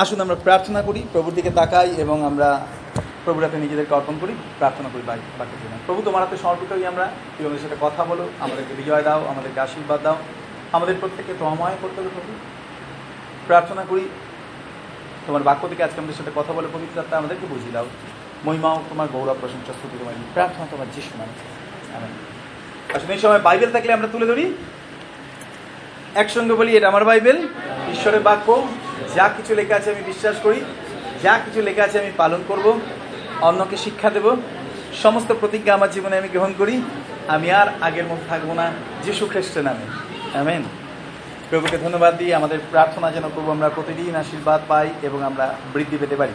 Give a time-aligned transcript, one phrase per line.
[0.00, 2.66] আসুন আমরা প্রার্থনা করি, প্রভুর দিকে তাকাই এবং আমরা
[3.24, 7.04] প্রভুর হাতে নিজেদেরকে অর্পণ করি, প্রার্থনা করি বাকি দিনে প্রভু, তোমার হাতে সমর্পিত হই আমরা
[7.04, 10.16] তুমি আমাদের সাথে কথা বলো, আমাদেরকে বিজয় দাও, আমাদেরকে আশীর্বাদ দাও,
[10.72, 12.32] আমাদের প্রত্যেককে তোমায় করতে হবে প্রভু।
[13.46, 14.08] প্রার্থনা করি,
[15.26, 17.86] তোমার বাক্য থেকে আজকে আমাদের সাথে কথা বলে পবিত্র আত্মা আমাদেরকে বুঝিয়ে দাও।
[18.44, 20.86] মহিমাও তোমার গৌরব, প্রশংসা, স্তুতি তোমার প্রার্থনা তোমার
[21.18, 21.34] নামে।
[21.96, 22.12] আমেন।
[22.96, 24.54] আসলে এই সময় বাইবেল থাকলে আমরা তুলে ধরি।
[26.14, 27.38] একসঙ্গে বলি, এটা আমার বাইবেল,
[27.92, 28.68] ঈশ্বরের বাক্য।
[29.14, 30.60] যা কিছু লেখা আছে আমি বিশ্বাস করি,
[31.22, 32.80] যা কিছু লেখা আছে আমি পালন করব,
[33.40, 34.36] অন্যকে শিক্ষা দেব।
[35.02, 36.82] সমস্ত প্রতিজ্ঞা আমার জীবনে আমি গ্রহণ করি,
[37.28, 38.72] আমি আর আগের মতো থাকব না,
[39.04, 39.86] যিশু খ্রিস্টের নামে।
[40.38, 40.62] আমেন।
[41.50, 46.16] প্রভুকে ধন্যবাদ দিই, আমাদের প্রার্থনা যেন প্রভু আমরা প্রতিদিন আশীর্বাদ পাই এবং আমরা বৃদ্ধি পেতে
[46.16, 46.32] পারি।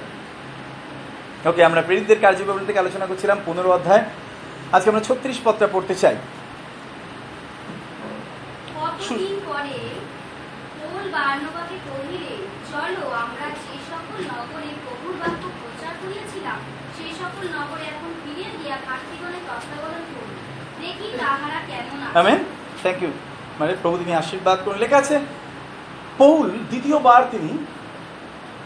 [1.49, 4.03] ওকে, আমরা প্রেরিতদের কার্যবিবরণ থেকে আলোচনা করছিলাম পনেরো অধ্যায়।
[4.71, 6.15] আজকে আমরা ছত্রিশ পত্রা পড়তে চাই।
[8.75, 9.75] কতদিন পরে
[11.11, 12.44] বার্নবাকে কহিলে
[12.75, 13.45] চলো, আমরা
[13.91, 16.57] সকল নগরে প্রভুর বাক্য প্রচার করিয়াছিলাম,
[16.97, 18.11] সেই সকল নগরে এখন
[18.61, 20.03] দিয়া তত্ত্বাবধান
[20.81, 22.37] দেখি তাহারা কেমন
[22.81, 23.11] থ্যাংক ইউ
[23.59, 25.15] মানে প্রভু তিনি আশীর্বাদ করে লেখা আছে,
[26.21, 27.51] পৌল দ্বিতীয়বার তিনি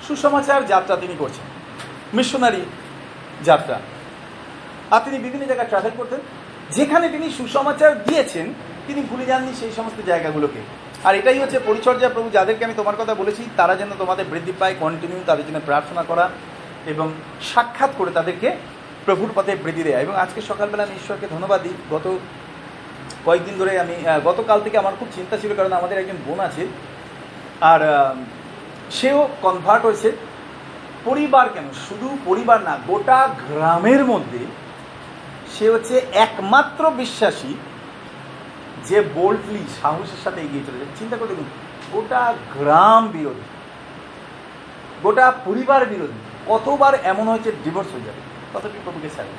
[0.06, 1.46] সুসমাচার যাত্রা তিনি করছেন,
[2.18, 2.64] মিশনারি
[3.48, 3.78] যাত্রা।
[4.94, 6.22] আর তিনি বিভিন্ন জায়গায় ট্রাভেল করতেন।
[6.78, 8.46] যেখানে তিনি সুসমাচার দিয়েছেন,
[8.88, 10.62] তিনি ভুলে যাননি সেই সমস্ত জায়গাগুলোকে।
[11.04, 14.76] আর এটাই হচ্ছে পরিচর্যা প্রভু, যাদেরকে আমি তোমার কথা বলেছি, তারা যেন তোমাদের বৃদ্ধি পায়
[14.80, 16.30] কন্টিনিউ তাদের জন্য প্রার্থনা করা
[16.86, 17.12] এবং
[17.54, 18.56] সাক্ষাৎ করে তাদেরকে
[19.06, 22.18] প্রভুর পথে বৃদ্ধি দেয়। এবং আজকে সকালবেলা আমি ঈশ্বরকে ধন্যবাদ দিই। গত
[23.26, 26.68] কয়েকদিন ধরে আমি গতকাল থেকে আমার খুব চিন্তা ছিল, কারণ আমাদের একজন বোন আছে।
[27.62, 27.82] আর
[28.92, 30.12] সেও কনভার্ট হয়েছে।
[31.06, 31.68] পরিবার কেন?
[31.90, 34.40] শুধু পরিবার না, গোটা গ্রামের মধ্যে
[35.54, 37.54] সে হচ্ছে একমাত্র বিশ্বাসী
[38.88, 41.50] যে বোল্ডলি সাহসের সাথে এগিয়ে চলেছে, চিন্তা করে দেখুন,
[41.92, 43.46] গোটা গ্রাম বিরোধী,
[45.04, 48.22] গোটা পরিবার বিরোধী, কতবার এমন হয়েছে ডিভোর্স হয়ে যাবে?
[48.54, 49.30] তথাপি প্রভুকে ছাড়ে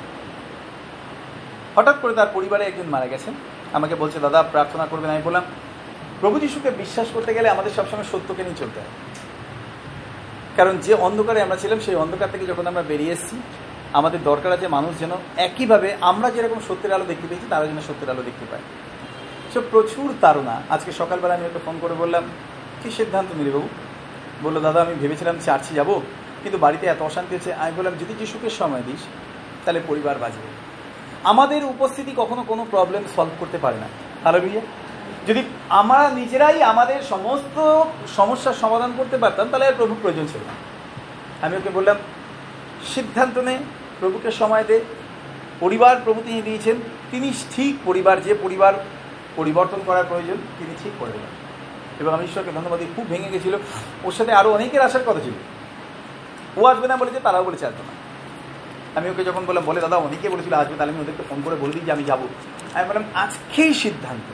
[1.75, 3.33] হঠাৎ করে তার পরিবারে একজন মারা গেছেন।
[3.73, 5.43] আমাকে বলছে, দাদা, প্রার্থনা করবেন, আমি বললাম,
[6.19, 8.93] প্রভু যিশুকে বিশ্বাস করতে গেলে আমাদের সবসময় সত্যকে নিয়ে চলতে হয়।
[10.57, 13.41] কারণ যে অন্ধকারে আমরা ছিলাম, সেই অন্ধকার থেকে যখন আমরা বেরিয়ে এসেছি,
[13.93, 18.09] আমাদের দরকার আছে মানুষ যেন একইভাবে আমরা যেরকম সত্যের আলো দেখতে পেয়েছি, তারা যেন সত্যের
[18.09, 18.61] আলো দেখতে পায়।
[19.53, 22.23] সো প্রচুর তারা আজকে সকালবেলা আমি ওকে ফোন করে বললাম,
[22.83, 23.67] কি সিদ্ধান্ত নিলে বাবু?
[24.43, 25.89] বলল, দাদা, আমি ভেবেছিলাম চার্চে যাব,
[26.43, 29.01] কিন্তু বাড়িতে এত অশান্তি হচ্ছে। আমি বললাম, যদি যিশুকে সময় দিস,
[29.65, 30.49] তাহলে পরিবার বাঁচবে।
[31.23, 33.87] আমাদের উপস্থিতি কখনো কোনো প্রবলেম সলভ করতে পারে না।
[34.23, 34.61] হ্যালো ভাইয়া
[35.27, 37.83] যদি আমরা নিজেরাই আমাদের সমস্ত
[38.17, 40.55] সমস্যার সমাধান করতে পারতাম, তাহলে আর প্রভুর প্রয়োজন ছিল না।
[41.45, 41.95] আমি ওকে বললাম,
[42.95, 43.57] সিদ্ধান্ত নে,
[43.99, 44.79] প্রভুকে সময় দে।
[45.59, 46.75] পরিবার প্রভু তিনি দিয়েছেন।
[47.11, 48.73] তিনি ঠিক পরিবার, যে পরিবার
[49.35, 51.51] পরিবর্তন করার প্রয়োজন তিনি ঠিক করে দেবেন
[51.99, 53.55] এবং আমি ঈশ্বরকে ধন্যবাদ খুব ভেঙে গেছিল।
[54.03, 55.33] ওর সাথে আরও অনেকের আসার কথা ছিল।
[56.57, 58.01] ও আসবে না বলেছে, তারাও বলেছে আসবে না।
[58.99, 61.71] আমি ওকে যখন বললাম, বলে, দাদা, অনেকে বলেছিল আসবে, তাহলে আমি ওদেরকে ফোন করে বলে
[61.71, 62.19] দিই যে আমি যাব।
[62.73, 64.33] আমি বললাম, আজকেই সিদ্ধান্ত।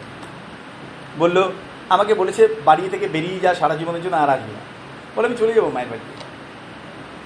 [1.19, 1.51] বলল,
[1.89, 4.59] আমাকে বলেছে বাড়ি থেকে বেরিয়ে যা, সারা জীবনের জন্য আর আসবে না।
[5.15, 6.23] বলে আমি চলে যাব মায়ের বাড়িতে।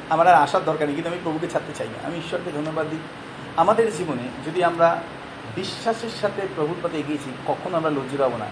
[0.10, 3.00] আমার আর আসার দরকার নেই, কিন্তু আমি প্রভুকে ছাড়তে চাই না। আমি ঈশ্বরকে ধন্যবাদ দিই।
[3.58, 5.04] আমাদের জীবনে যদি আমরা
[5.56, 8.46] বিশ্বাসের সাথে প্রভুর পথে এগিয়েছি, কখনো আমরা লজ্জিত হব না।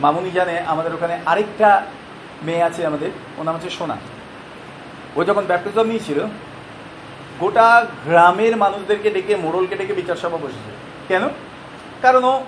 [0.00, 1.82] মামুনি জানে আমাদের ওখানে আরেকটা
[2.42, 3.96] মেয়ে আছে আমাদের, ওর নাম হচ্ছে সোনা।
[5.16, 6.20] ও যখন ব্যাপটিজম নিয়েছিল,
[7.40, 10.70] গোটা গ্রামের মানুষদেরকে ডেকে, মোড়লকে ডেকে বিচার সভা বসেছে।
[11.08, 11.28] কেন?
[12.02, 12.42] কারণ ও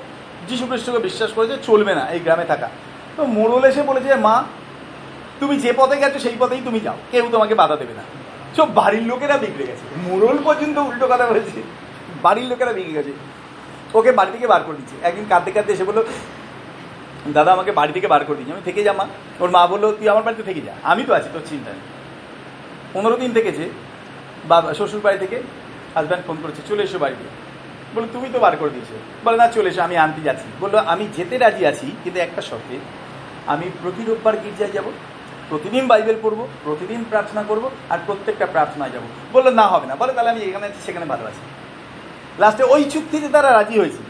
[0.48, 2.68] যীশু খ্রিস্টকে বিশ্বাস করেছে চলবে না এই গ্রামে থাকা।
[3.16, 4.44] তো মোড়ল এসে বলেছে, মা,
[5.40, 8.02] তুমি যে পথে গেছো সেই পথেই তুমি যাও, কেউ তোমাকে বাধা দেবে না।
[8.56, 11.62] সব বাড়ির লোকেরা বিগড়ে গেছে। মোড়ল পর্যন্ত উল্টো কথা বলেছে,
[12.22, 13.12] বাড়ির লোকেরা বিগড়ে গেছে।
[13.98, 16.00] ওকে বাড়ি থেকে বার করে দিচ্ছে একদিন কাঁদতে কাঁদতে এসে বলল,
[17.36, 18.92] দাদা, আমাকে বাড়ি থেকে বার করে দিচ্ছে আমি থেকে যা
[19.42, 21.84] ওর মা বলল, তুই আমার বাড়িতে থেকে যা। আমি তো আছি তোর চিন্তা নেই
[22.94, 23.64] পনেরো দিন থেকেছে,
[24.52, 25.36] বাবা, শ্বশুর বাড়ি থেকে
[25.94, 27.26] হাজব্যান্ড ফোন করেছে, চলে এসো বাড়িতে।
[27.94, 28.90] বলে তুমি তো বার করে দিয়েছ।
[29.24, 32.76] বলে, না, চলে এসো, আমি আনতে যাচ্ছি। বলল, আমি যেতে রাজি আছি, কিন্তু একটা শর্তে,
[33.52, 34.86] আমি প্রতি রোববার গির্জায় যাব,
[35.50, 39.04] প্রতিদিন বাইবেল পড়ব, প্রতিদিন প্রার্থনা করব, আর প্রত্যেকটা প্রার্থনায় যাব।
[39.34, 41.42] বলল, না, হবে না। বলে, তাহলে আমি এখানে আছি, সেখানে ভালো আছি।
[42.38, 44.02] লাস্টে ওই চুক্তিতে তারা রাজি হয়েছে।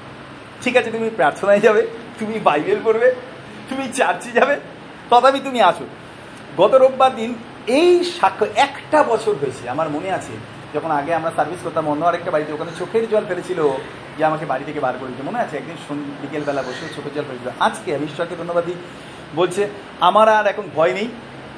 [0.62, 1.86] ঠিক আছে, তুমি প্রার্থনায় যাবে,
[2.18, 3.14] তুমি বাইবেল পড়বে,
[3.68, 4.56] তুমি চার্চে যাবে,
[5.10, 5.84] তথাপি তুমি আসো।
[6.56, 7.34] গত রোববার দিন
[7.66, 10.32] এই সাক্ষ্য একটা বছর হয়েছে, আমার মনে আছে,
[10.74, 13.68] যখন আগে আমরা সার্ভিস করতাম, অন্য আরেকটা বাড়িতে, ওখানে চোখের জল ফেলেছিল
[14.18, 15.76] যে আমাকে বাড়ি থেকে বার করে দিতে মনে আছে, একদিন
[16.22, 18.74] বিকেলবেলা বসে চোখের জল ফেলেছিল। আজকে আমি ঈশ্বরকে ধন্যবাদ দিই।
[19.36, 19.68] বলছে,
[20.00, 21.08] আমার আর এখন ভয় নেই।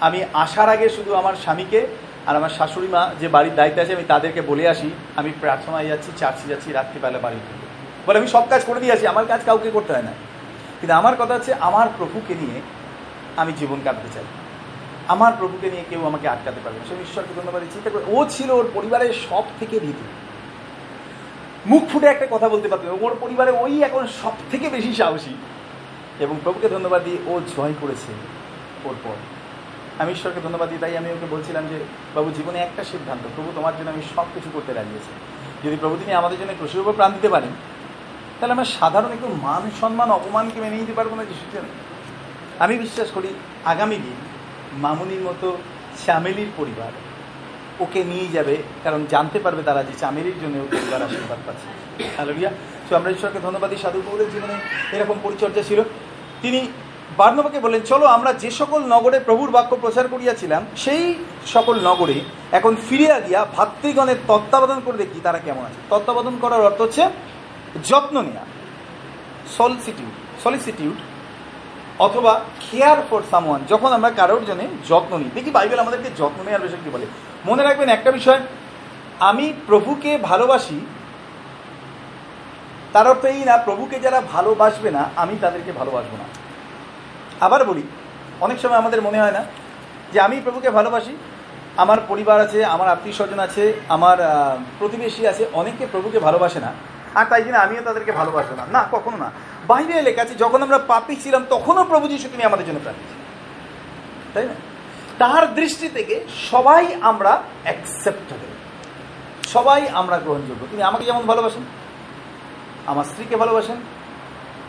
[0.00, 1.86] আমি আসার আগে শুধু আমার স্বামীকে
[2.26, 6.12] আর আমার শাশুড়ি মা যে বাড়ির দায়িত্বে আছে, আমি তাদেরকে বলে আসি, আমি প্রার্থনায় যাচ্ছি,
[6.16, 7.66] চার্চে যাচ্ছি, রাত্রিবেলা বাড়ি ফিরবো।
[8.06, 10.12] বলে, আমি সব কাজ করে দিয়ে আসি, আমার কাজ কাউকে করতে হয় না।
[10.80, 12.60] কিন্তু আমার কথা হচ্ছে, আমার প্রভুকে নিয়ে
[13.36, 14.24] আমি জীবন কাটাতে চাই।
[15.08, 18.70] আমার প্রভুকে নিয়ে কেউ আমাকে আটকাতে পারবে সে ঈশ্বরকে ধন্যবাদ চিন্তা করে, ও ছিল ওর
[18.74, 20.04] পরিবারের সব থেকে ভীতু।
[21.66, 25.34] মুখ ফুটে একটা কথা বলতে পারতো। ওর পরিবারে ওই এখন সব থেকে বেশি সাহসী।
[26.20, 28.12] এবং প্রভুকে ধন্যবাদ দিয়ে ও জয় করেছে
[28.84, 29.33] ওর পর।
[29.98, 31.78] আমি ঈশ্বরকে ধন্যবাদ দিই, তাই আমি ওকে বলছিলাম যে
[32.14, 35.12] বাবু জীবনে একটা সিদ্ধান্ত, প্রভু তোমার জন্য আমি সব কিছু করতে রাজি আছি।
[35.64, 37.50] যদি প্রভু তিনি আমাদের জন্য ক্রুশের উপর প্রাণ দিতে পারেন,
[38.38, 41.68] তাহলে আমরা সাধারণ একটু মান সম্মান, অপমানকে মেনে নিতে পারব না জন্য।
[42.58, 43.28] আমি বিশ্বাস করি,
[43.64, 44.18] আগামী দিন
[44.84, 45.56] মামুনির মতো
[46.06, 46.92] চামেলির পরিবার
[47.80, 51.68] ওকে নিয়ে যাবে, কারণ জানতে পারবে তারা যে চামেলির জন্য ও পরিবার আশীর্বাদ পাচ্ছে।
[52.16, 52.50] হ্যালো রিয়া
[52.88, 54.54] তো আমরা ঈশ্বরকে ধন্যবাদ সাধু পৌরের জীবনে
[54.96, 55.82] এরকম পরিচর্যা ছিল।
[56.42, 56.60] তিনি
[57.18, 61.04] বার্নবাকে বলেন চলো আমরা যে সকল নগরে প্রভুর বাক্য প্রচার করিয়াছিলাম, সেই
[61.54, 62.16] সকল নগরে
[62.58, 67.02] এখন ফিরিয়া গিয়া ভাতৃগণের তত্ত্বাবধান করে দেখি তারা কেমন আছে। তত্ত্বাবধান করার অর্থ হচ্ছে
[67.90, 68.44] যত্ন নেওয়া
[69.56, 70.14] সলিসিটিউড
[70.44, 70.98] সলিসিটিউড
[72.06, 72.32] অথবা
[72.64, 76.82] কেয়ার ফর সামওয়ান যখন আমরা কারোর জন্য যত্ন নিই। দেখি বাইবেল আমাদেরকে যত্ন নেওয়ার বিষয়
[76.84, 77.06] কি বলে?
[77.48, 78.40] মনে রাখবেন একটা বিষয়,
[79.30, 80.78] আমি প্রভুকে ভালোবাসি,
[82.92, 86.26] তার অর্থ এই না, প্রভুকে যারা ভালোবাসবে না, আমি তাদেরকে ভালোবাসবো না।
[87.40, 87.82] আবার বলি,
[88.40, 89.44] অনেক সময় আমাদের মনে হয় না
[90.12, 91.16] যে আমি প্রভুকে ভালোবাসি,
[91.76, 94.18] আমার পরিবার আছে, আমার আত্মীয় স্বজন আছে, আমার
[94.78, 96.72] প্রতিবেশী আছে, অনেকে প্রভুকে ভালোবাসে না।
[97.14, 99.30] আর তাই জন্য আমিও তাদেরকে ভালোবাসবো না। না, কখনো না।
[99.66, 103.04] বাইরে লেখা আছে, যখন আমরা পাপি ছিলাম, তখনও প্রভু যিশু তিনি আমাদের জন্য প্রাপ্তি
[104.34, 104.54] তাই না?
[105.18, 108.46] তার দৃষ্টি থেকে সবাই আমরা অ্যাকসেপ্টেবল
[109.48, 111.62] সবাই আমরা গ্রহণযোগ্য। তিনি আমাকে যেমন ভালোবাসেন,
[112.86, 113.76] আমার স্ত্রীকে ভালোবাসেন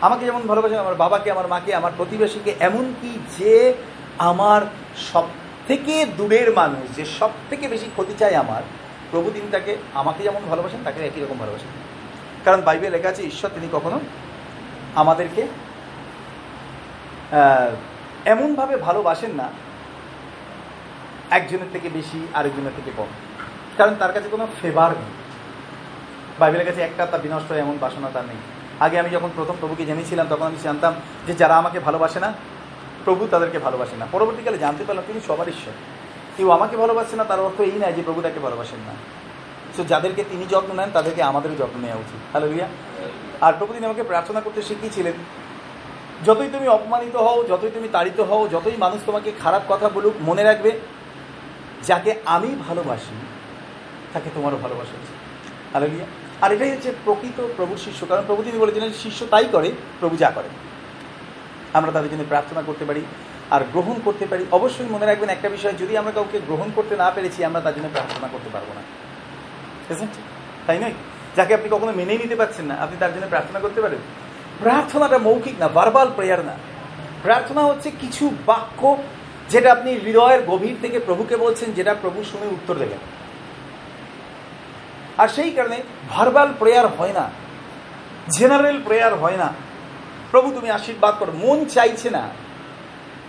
[0.02, 3.74] আমাকে যেমন ভালোবাসেন, আমার বাবাকে, আমার মাকে, আমার প্রতিবেশীকে, এমনকি যে
[4.18, 4.62] আমার
[5.14, 5.24] সব
[5.68, 8.62] থেকে দূরের মানুষ, যে সব থেকে বেশি ক্ষতি চায় আমার,
[9.12, 11.68] প্রভু তিনি তাকে, আমাকে যেমন ভালোবাসেন, তাকে একই রকম ভালোবাসেন।
[12.46, 14.00] কারণ বাইবেল লেখা আছে, ঈশ্বর তিনি কখনো
[14.96, 15.48] আমাদেরকে
[18.26, 19.50] এমনভাবে ভালোবাসেন না,
[21.32, 23.08] একজনের থেকে বেশি, আরেকজনের থেকে কম।
[23.78, 25.12] কারণ তার কাছে কোনো ফেভার নেই।
[26.40, 28.36] বাইবেলের কাছে একটা তার বিনষ্ট এমন বাসনা তার নেই।
[28.80, 30.94] আগে আমি যখন প্রথম প্রভুকে জেনেছিলাম, তখন আমি জানতাম
[31.28, 32.34] যে যারা আমাকে ভালোবাসে না,
[33.06, 35.74] প্রভু তাদেরকে ভালোবাসে না। পরবর্তীকালে জানতে পারলাম তিনি সবার ঈশ্বর।
[36.38, 38.94] কেউ আমাকে ভালোবাসে না, তার অর্থ এই নয় যে প্রভু তাকে ভালোবাসেন না।
[39.78, 42.68] সো যাদেরকে তিনি যত্ন নেন, তাদেরকে আমাদেরও যত্ন নেওয়া উচিত। হ্যালো রিয়া
[43.42, 45.14] আর প্রভু তিনি আমাকে প্রার্থনা করতে শিখিয়েছিলেন,
[46.26, 50.44] যতই তুমি অপমানিত হও, যতই তুমি তাড়িত হও, যতই মানুষ তোমাকে খারাপ কথা বলুক, মনে
[50.44, 50.80] রাখবে,
[51.84, 53.16] যাকে আমি ভালোবাসি,
[54.14, 55.18] তাকে তোমারও ভালোবাসা উচিত।
[55.72, 56.06] হ্যালো রিয়া
[56.42, 60.30] আর এটাই হচ্ছে প্রকৃত প্রভুর শিষ্য। কারণ প্রভু তিনি বলেছিলেন শিষ্য তাই করে, প্রভু যা
[60.30, 60.50] করে।
[61.74, 63.02] আমরা তাদের জন্য প্রার্থনা করতে পারি
[63.52, 67.12] আর গ্রহণ করতে পারি। অবশ্যই মনে রাখবেন একটা বিষয়, যদি আমরা কাউকে গ্রহণ করতে না
[67.12, 68.82] পেরেছি, আমরা তার জন্য প্রার্থনা করতে পারব না।
[70.68, 70.94] তাই নয়?
[71.36, 74.00] যাকে আপনি কখনো মেনেই নিতে পারছেন না, আপনি তার জন্য প্রার্থনা করতে পারেন?
[74.60, 76.56] প্রার্থনাটা মৌখিক না ভার্বাল প্রেয়ার না।
[77.24, 78.98] প্রার্থনা হচ্ছে কিছু বাক্য
[79.50, 83.15] যেটা আপনি হৃদয়ের গভীর থেকে প্রভুকে বলছেন, যেটা প্রভু শুনে উত্তর দেবেন।
[85.18, 85.78] আর সেই কারণে
[86.10, 87.30] ভার্বাল প্রেয়ার হয় না
[88.38, 89.54] জেনারেল প্রেয়ার হয় না।
[90.32, 92.30] প্রভু, তুমি আশীর্বাদ করো, মন চাইছে না।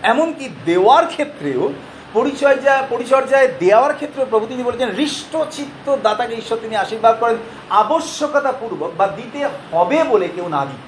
[0.02, 1.72] এমনকি দেওয়ার ক্ষেত্রেও
[2.12, 7.36] পরিচর্যা পরিচর্যায় দেওয়ার ক্ষেত্রে প্রভু তিনি বলেছেন, হৃষ্ট চিত্ত দাতাকে ঈশ্বর তিনি আশীর্বাদ করেন
[7.70, 10.82] আবশ্যকতা পূর্বক বা দিতে হবে বলে কেউ না দিক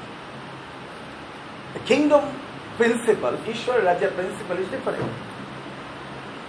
[1.86, 2.20] কিংডম
[2.76, 5.12] প্রিন্সিপাল ঈশ্বরের রাজ্যের প্রিন্সিপাল ইজ ডিফারেন্ট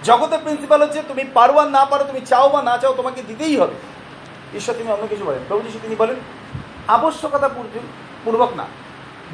[0.03, 3.73] জগতের প্রিন্সিপাল হচ্ছে, তুমি পারো না পারো, তুমি চাও বা না চাও, তোমাকে দিতেই হবে।
[4.55, 6.15] ঈশ্বর তিনি অন্য কিছু বলেন। প্রভু যিশু তিনি বলেন
[6.87, 7.79] আবশ্যকতা পূর্ব-
[8.25, 8.65] পূর্বক না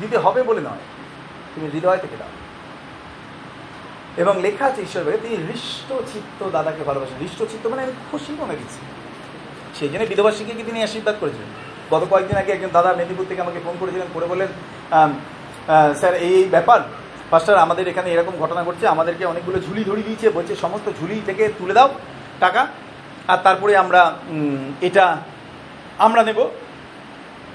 [0.01, 0.77] দিতে হবে বলে নয়।
[1.55, 2.27] তুমি হৃদয় থেকে দাও।
[4.17, 8.38] এবং লেখা আছে ঈশ্বর বলে তিনি হৃষ্ট চিত্ত দাদাকে ভালোবাসেন। হৃষ্ট চিত্ত মানে আমি খুশি
[8.39, 8.79] মনে দিচ্ছি
[9.79, 13.60] সেই জন্য বিধবা শিক্ষিকে তিনি আশীর্বাদ করেছিলেন। গত কয়েকদিন আগে একজন দাদা মেদিনীপুর থেকে আমাকে
[13.63, 14.48] ফোন করেছিলেন করে
[14.91, 16.81] আহ, স্যার এই ব্যাপার
[17.29, 21.53] পাস্টার আমাদের এখানে এরকম ঘটনা ঘটছে আমাদেরকে অনেকগুলো ঝুলি ধরিয়ে দিয়েছে বলছে সমস্ত ঝুলি থেকে
[21.57, 21.89] তুলে দাও
[22.39, 22.67] টাকা।
[23.32, 24.01] আর তারপরে আমরা
[24.88, 25.05] এটা
[26.05, 26.39] আমরা নেব।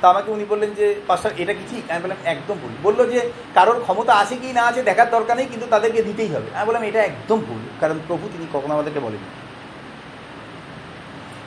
[0.00, 1.84] তা আমাকে উনি বললেন যে, পাস্টার, এটা কি ঠিক?
[1.90, 3.20] আমি বললাম, একদম ভুল। বলল যে,
[3.56, 6.84] কারোর ক্ষমতা আছে কি না আছে দেখার দরকার নেই, কিন্তু তাদেরকে দিতেই হবে। আমি বললাম,
[6.90, 9.22] এটা একদম ভুল, কারণ প্রভু তিনি কখনো আমাদেরকে বলেন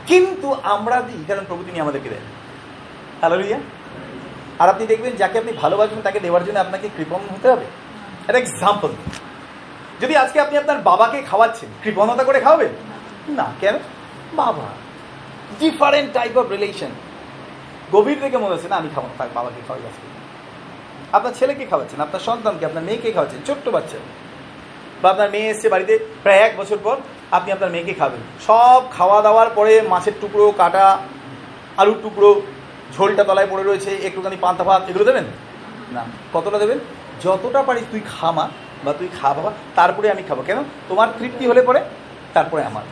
[0.09, 2.25] কিন্তু আমরা দিই, কারণ প্রভু তিনি আমাদেরকে দেন।
[3.21, 3.59] হ্যালো রিয়া
[4.61, 7.65] আর আপনি দেখবেন, যাকে আপনি ভালোবাসবেন, তাকে দেওয়ার জন্য আপনাকে কৃপণ হতে হবে।
[8.27, 8.91] একটা এক্সাম্পল
[10.01, 12.71] যদি আজকে আপনি আপনার বাবাকে খাওয়াচ্ছেন, কৃপণতা করে খাওয়াবেন?
[13.39, 13.75] না। কেন?
[14.35, 14.67] বাবা।
[15.59, 16.91] ডিফারেন্ট টাইপ অফ রিলেশন
[17.91, 20.07] গভীর থেকে মনে হচ্ছে, না, আমি খাব থাক, বাবাকে খাওয়াই আজকে।
[21.13, 23.97] আপনার ছেলেকে খাওয়াচ্ছেন, আপনার সন্তানকে, আপনার মেয়েকে খাওয়াচ্ছেন, ছোট্ট বাচ্চা।
[25.01, 26.95] বা আপনার মেয়ে এসছে বাড়িতে প্রায় এক বছর পর,
[27.31, 30.97] আপনি আপনার মেয়েকে খাবেন। সব খাওয়া দাওয়ার পরে মাছের টুকরো, কাটা,
[31.77, 32.41] আলুর টুকরো,
[32.95, 35.23] ঝোলটা তলায় পড়ে রয়েছে, একটুখানি পান্তা ভাত, এগুলো দেবেন?
[35.91, 36.79] না, কতটা দেবেন?
[37.23, 38.49] যতটা পারিস তুই খামা
[38.83, 40.63] বা তুই খা বাবা, তারপরে আমি খাব। কেন?
[40.89, 41.79] তোমার তৃপ্তি হলে পরে,
[42.33, 42.83] তারপরে আমার।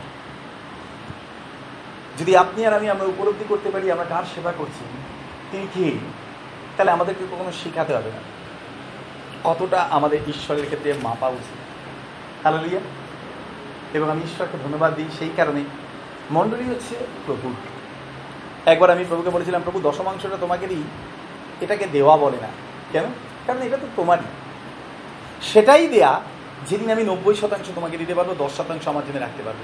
[2.18, 4.84] যদি আপনি আর আমি আমরা উপলব্ধি করতে পারি, আমরা কার সেবা করছি,
[5.50, 5.98] তিনি কে?
[6.76, 8.18] তাহলে আমাদেরকে কখনো শেখাতে হবে না।
[9.44, 11.58] কতটা আমাদের ঈশ্বরের ক্ষেত্রে মাপা উচিত?
[12.46, 12.80] হালেলুয়া
[13.94, 15.60] এবং আমি ঈশ্বরকে ধন্যবাদ দিই সেই কারণে।
[16.30, 16.94] মণ্ডলী হচ্ছে
[17.26, 17.54] প্রভু।
[18.66, 20.82] একবার আমি প্রভুকে বলেছিলাম, প্রভু, দশমাংশটা তোমাকে দিই,
[21.60, 22.48] এটাকে দেওয়া বলে না।
[22.92, 23.04] কেন?
[23.46, 24.22] কারণ এটা তো তোমারই।
[25.42, 26.20] সেটাই দেয়া,
[26.68, 29.58] যেদিন আমি নব্বই শতাংশ তোমাকে দিতে পারব, দশ শতাংশ আমার জন্য রাখতে পারব।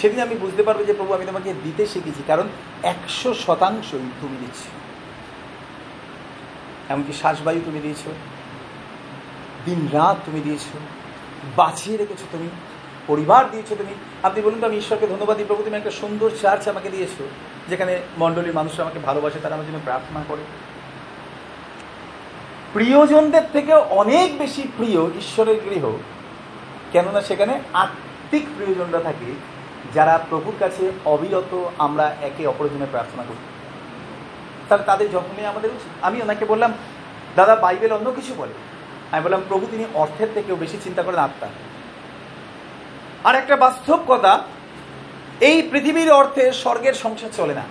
[0.00, 2.46] সেদিন আমি বুঝতে পারব যে প্রভু, আমি তোমাকে দিতে শিখেছি, কারণ
[2.82, 4.62] একশো শতাংশই তুমি দিচ্ছ।
[6.88, 8.02] এমনকি শ্বাসবায়ু তুমি দিয়েছ
[9.66, 10.66] দিন রাত তুমি দিয়েছ,
[11.56, 12.48] বাঁচিয়ে রেখেছো তুমি,
[13.06, 16.68] পরিবার দিয়েছ তুমি। আপনি বলুন তো, আমি ঈশ্বরকে ধন্যবাদ দিই, প্রভু, তুমি একটা সুন্দর চার্চ
[16.68, 17.16] আমাকে দিয়েছ,
[17.68, 20.44] যেখানে মণ্ডলীর মানুষরা আমাকে ভালোবাসে, তারা আমার জন্য প্রার্থনা করে।
[22.72, 25.84] প্রিয়জনদের থেকে অনেক বেশি প্রিয় ঈশ্বরের গৃহ,
[26.92, 29.55] কেননা সেখানে আত্মিক প্রিয়জনরা থাকে
[29.94, 33.36] যারা প্রভুর কাছে অবিরত আমরা একে অপরের জন্য প্রার্থনা করি।
[34.68, 36.72] তাহলে তাদের যত্ন নেওয়া আমাদের উচিত। আমি ওনাকে বললাম,
[37.36, 38.52] দাদা, বাইবেল অন্য কিছু বলে।
[39.12, 41.48] আমি বললাম, প্রভু, তিনি অর্থের থেকেও বেশি চিন্তা করেন আত্মা
[43.24, 44.42] আর একটা বাস্তব কথা
[45.40, 47.62] এই পৃথিবীর অর্থে স্বর্গের সংসার চলে না।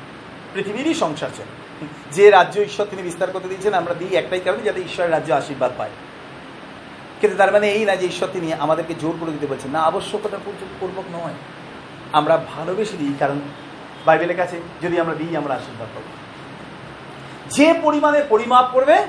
[0.54, 4.82] পৃথিবীরই সংসার চলে। যে রাজ্য ঈশ্বর তিনি বিস্তার করতে দিয়েছেন, আমরা দিই একটাই কারণে যাতে
[4.82, 5.90] ঈশ্বরের রাজ্য আশীর্বাদ পায়।
[7.22, 10.38] কিন্তু তার মানে এই না যে ঈশ্বর তিনি আমাদেরকে জোর করে দিতে বলছেন। না, আবশ্যকতা
[10.80, 11.34] পূর্বক নয়।
[12.16, 13.40] আমরা ভালোবেসে দিই, কারণ
[14.06, 16.08] বাইবেলের কাছে যদি আমরা দিই, আমরা আশীর্বাদ পাবো।
[17.50, 19.06] যে পরিমাণে পরিমাপ করবে,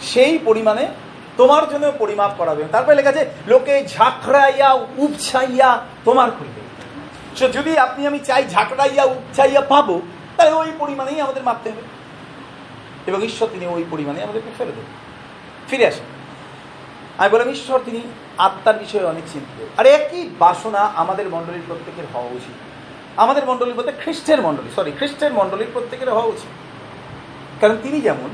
[0.00, 0.88] সেই পরিমাণে
[1.36, 6.60] তোমার জন্য পরিমাপ করাবে। তারপরে লেখা আছে, লোকে ঝাঁকড়াইয়া, উপছাইয়া তোমার খুলবে।
[7.36, 10.02] সে যদি আপনি, আমি চাই ঝাঁকড়াইয়া, উপছাইয়া পাবো,
[10.36, 11.82] তাহলে ওই পরিমাণেই আমাদের মাপতে হবে।
[13.06, 14.90] এবং ঈশ্বর তিনি ওই পরিমাণে আমাদেরকে ফেলে দেবেন।
[15.68, 16.15] ফিরে আসেন।
[17.18, 18.00] আমি বললাম, ঈশ্বর, তিনি
[18.38, 22.54] আত্মার বিষয়ে অনেক চিন্তিত। আর একই বাসনা আমাদের মণ্ডলীর প্রত্যেকের হওয়া উচিত।
[23.16, 26.50] আমাদের মণ্ডলীর বলতে খ্রিস্টের মণ্ডলী সরি খ্রিস্টের মণ্ডলীর প্রত্যেকের হওয়া উচিত।
[27.60, 28.28] কারণ তিনি যেমন,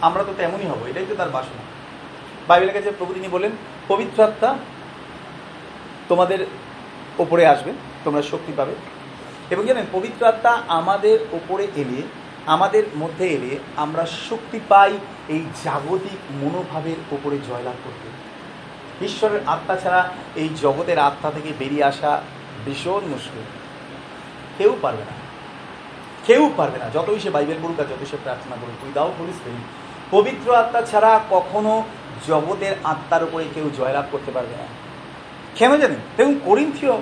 [0.00, 1.62] আমরা তো তেমনই হব, এটাই তো তার বাসনা।
[2.48, 3.50] বাইবেলের কাছে প্রভু তিনি বলেন
[3.88, 4.58] পবিত্র আত্মা
[6.08, 6.46] তোমাদের
[7.18, 7.72] ওপরে আসবে,
[8.04, 8.74] তোমরা শক্তি পাবে।
[9.50, 12.02] এবং জানেন, পবিত্র আত্মা আমাদের ওপরে এলে,
[12.46, 18.15] আমাদের মধ্যে এলে আমরা শক্তি পাই এই জাগতিক মনোভাবের ওপরে জয়লাভ করতে।
[19.02, 22.22] ঈশ্বরের আত্মা ছাড়া এই জগতের আত্মা থেকে বেরিয়ে আসা
[22.64, 23.42] ভীষণ মুশকিল।
[24.58, 25.12] কেউ পারবে না।
[26.26, 29.36] কেউ পারবে না। যতই সে বাইবেল পড়ুক আর যতই সে প্রার্থনা করুক তুই দাও করিস
[30.10, 31.82] পবিত্র আত্মা ছাড়া কখনো
[32.26, 34.64] জগতের আত্মার উপরে কেউ জয়লাভ করতে পারবে না।
[35.54, 35.96] কেন জানেন?
[36.16, 36.92] দেখুন করিন্থীয়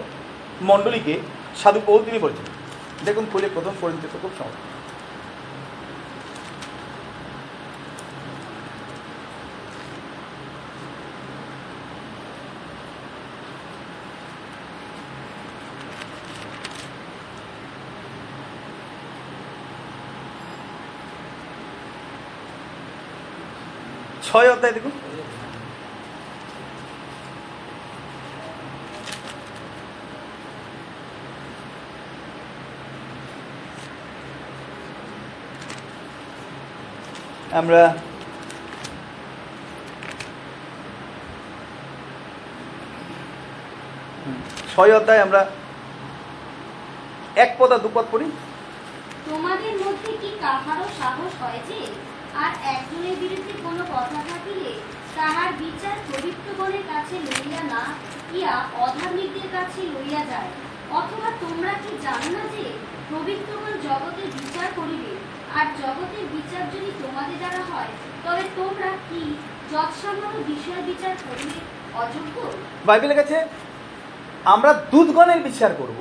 [0.63, 1.19] মণ্ডলীকে
[1.63, 2.47] সাধু পৌল তিনি বলছেন।
[3.05, 4.74] দেখুন খুলে প্রথম করিন্থীয় খুব সহজ
[24.25, 24.95] ছয় অধ্যায় দেখুন
[37.59, 37.83] আমরা
[44.71, 45.41] ছয় অধ্যায় আমরা
[47.37, 48.27] এক পদ আর দুপদ পড়ি।
[49.29, 51.79] তোমাদের মধ্যে কি কাহারও সাহস হয় যে
[52.43, 54.73] আর একজনের বিরুদ্ধে কোনো কথা থাকিলে
[55.19, 57.83] তাহার বিচার পবিত্রগণের কাছে লইয়া না,
[58.39, 58.55] ইয়া
[58.87, 60.51] অধার্মিকদের কাছে লইয়া যায়।
[60.99, 62.65] অথবা তোমরা কি জানো না যে
[63.13, 65.13] পবিত্রগণ জগতের বিচার করিবে,
[65.59, 67.91] আর জগতের বিচার যদি তোমাদের দ্বারা হয়,
[68.25, 69.23] তবে তোমরা কি
[69.73, 71.61] যৎসামান্য বিষয় বিচার করিবে,
[72.03, 72.37] অযোগ্য?
[72.89, 73.37] বাইবেলের কাছে
[74.55, 75.99] আমরা দুধগণের বিচার করব।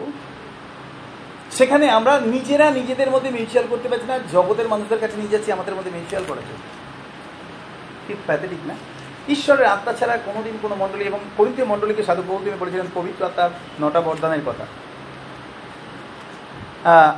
[1.58, 5.76] সেখানে আমরা নিজেরা নিজেদের মধ্যে মিউচুয়াল করতে পারছি না, জগতের মানুষদের কাছে নিয়ে যাচ্ছি, আমাদের
[5.78, 6.64] মধ্যে মিউচুয়াল করার জন্য।
[8.06, 8.76] কি প্যাথেটিক না?
[9.36, 14.00] ঈশ্বরের আত্মা ছাড়া কোনোদিন কোনো মণ্ডলী এবং পরিতীয় মণ্ডলীকে সাধু বহুদিনে বলেছিলেন, পবিত্র আত্মার নটা
[14.08, 14.66] বরদানের কথা।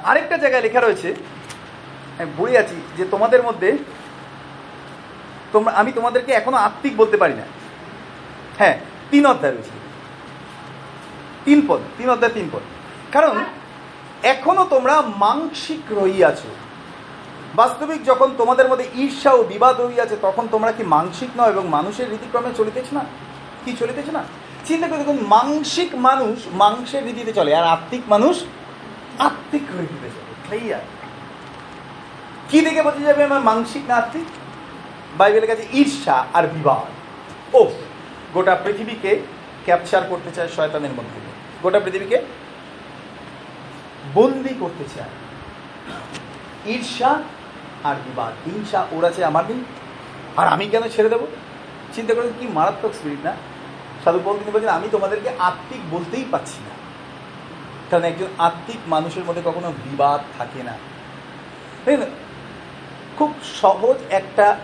[0.10, 1.10] আরেকটা জায়গায় লেখা রয়েছে
[2.38, 3.70] বই আছি যে তোমাদের মধ্যে
[5.54, 7.46] তোমরা, আমি তোমাদেরকে এখনও আত্মিক বলতে পারি না।
[8.60, 8.76] হ্যাঁ
[9.12, 9.74] তিন অধ্যায় রয়েছে।
[11.46, 12.64] তিন পদ, তিন অধ্যায় তিন পদ।
[13.16, 13.36] কারণ
[14.34, 16.50] এখনও তোমরা মাংসিক রইয়াছো
[17.56, 22.08] বাস্তবিক যখন তোমাদের মধ্যে ঈর্ষা ও বিবাদ রইয়াছে তখন তোমরা কি মাংসিক নয় এবং মানুষের
[22.10, 23.04] রীতিক্রমে চলিতেছ না?
[23.66, 24.24] কি চলিতেছ না?
[24.66, 28.36] চিন্তা করে দেখুন, মাংসিক মানুষ মাংসের রীতিতে চলে, আর আত্মিক মানুষ
[29.20, 30.76] আত্মিক রীতিতে চলে।
[32.50, 34.28] কি দেখে বোঝা যাবে আমার মাংসিক না আত্মিক?
[35.18, 36.82] বাইবেলের কাছে ঈর্ষা আর বিবাহ
[37.54, 37.60] ও
[38.34, 39.12] গোটা পৃথিবীকে
[39.66, 41.20] ক্যাপচার করতে চায় শয়তানের মধ্যে।
[41.64, 42.18] গোটা পৃথিবীকে
[44.14, 45.14] বন্দি করতে চায়।
[46.76, 47.12] ঈর্ষা
[47.84, 49.64] আর বিবাদ। হিংসা ওরা চায় আমার দিন
[50.38, 51.28] আর আমি কেন ছেড়ে দেবো?
[51.94, 53.34] চিন্তা করেন কি মারাত্মক স্পিরিট না?
[54.04, 56.74] সাধু পল তিনি বলছেন, আমি তোমাদেরকে আত্মিক বলতেই পাচ্ছি না।
[57.90, 60.76] কারণ একজন আত্মিক মানুষের মধ্যে কখনো বিবাদ থাকে না।
[63.18, 64.58] খুব সহজ একটা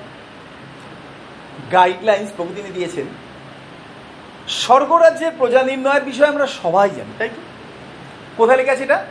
[1.71, 3.07] গাইডলাইন্স প্রভু তিনি দিয়েছেন।
[4.47, 7.41] স্বর্গরাজ্যের প্রজা নির্ণয়ের বিষয়ে আমরা সবাই জানি, তাই তো?
[8.37, 9.05] কোথায় লেখা আছে এটা?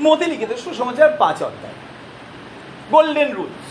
[0.00, 1.76] মতে লিখিত সুসমাচার পাঁচ অধ্যায়।
[2.90, 3.66] গোল্ডেন রুলস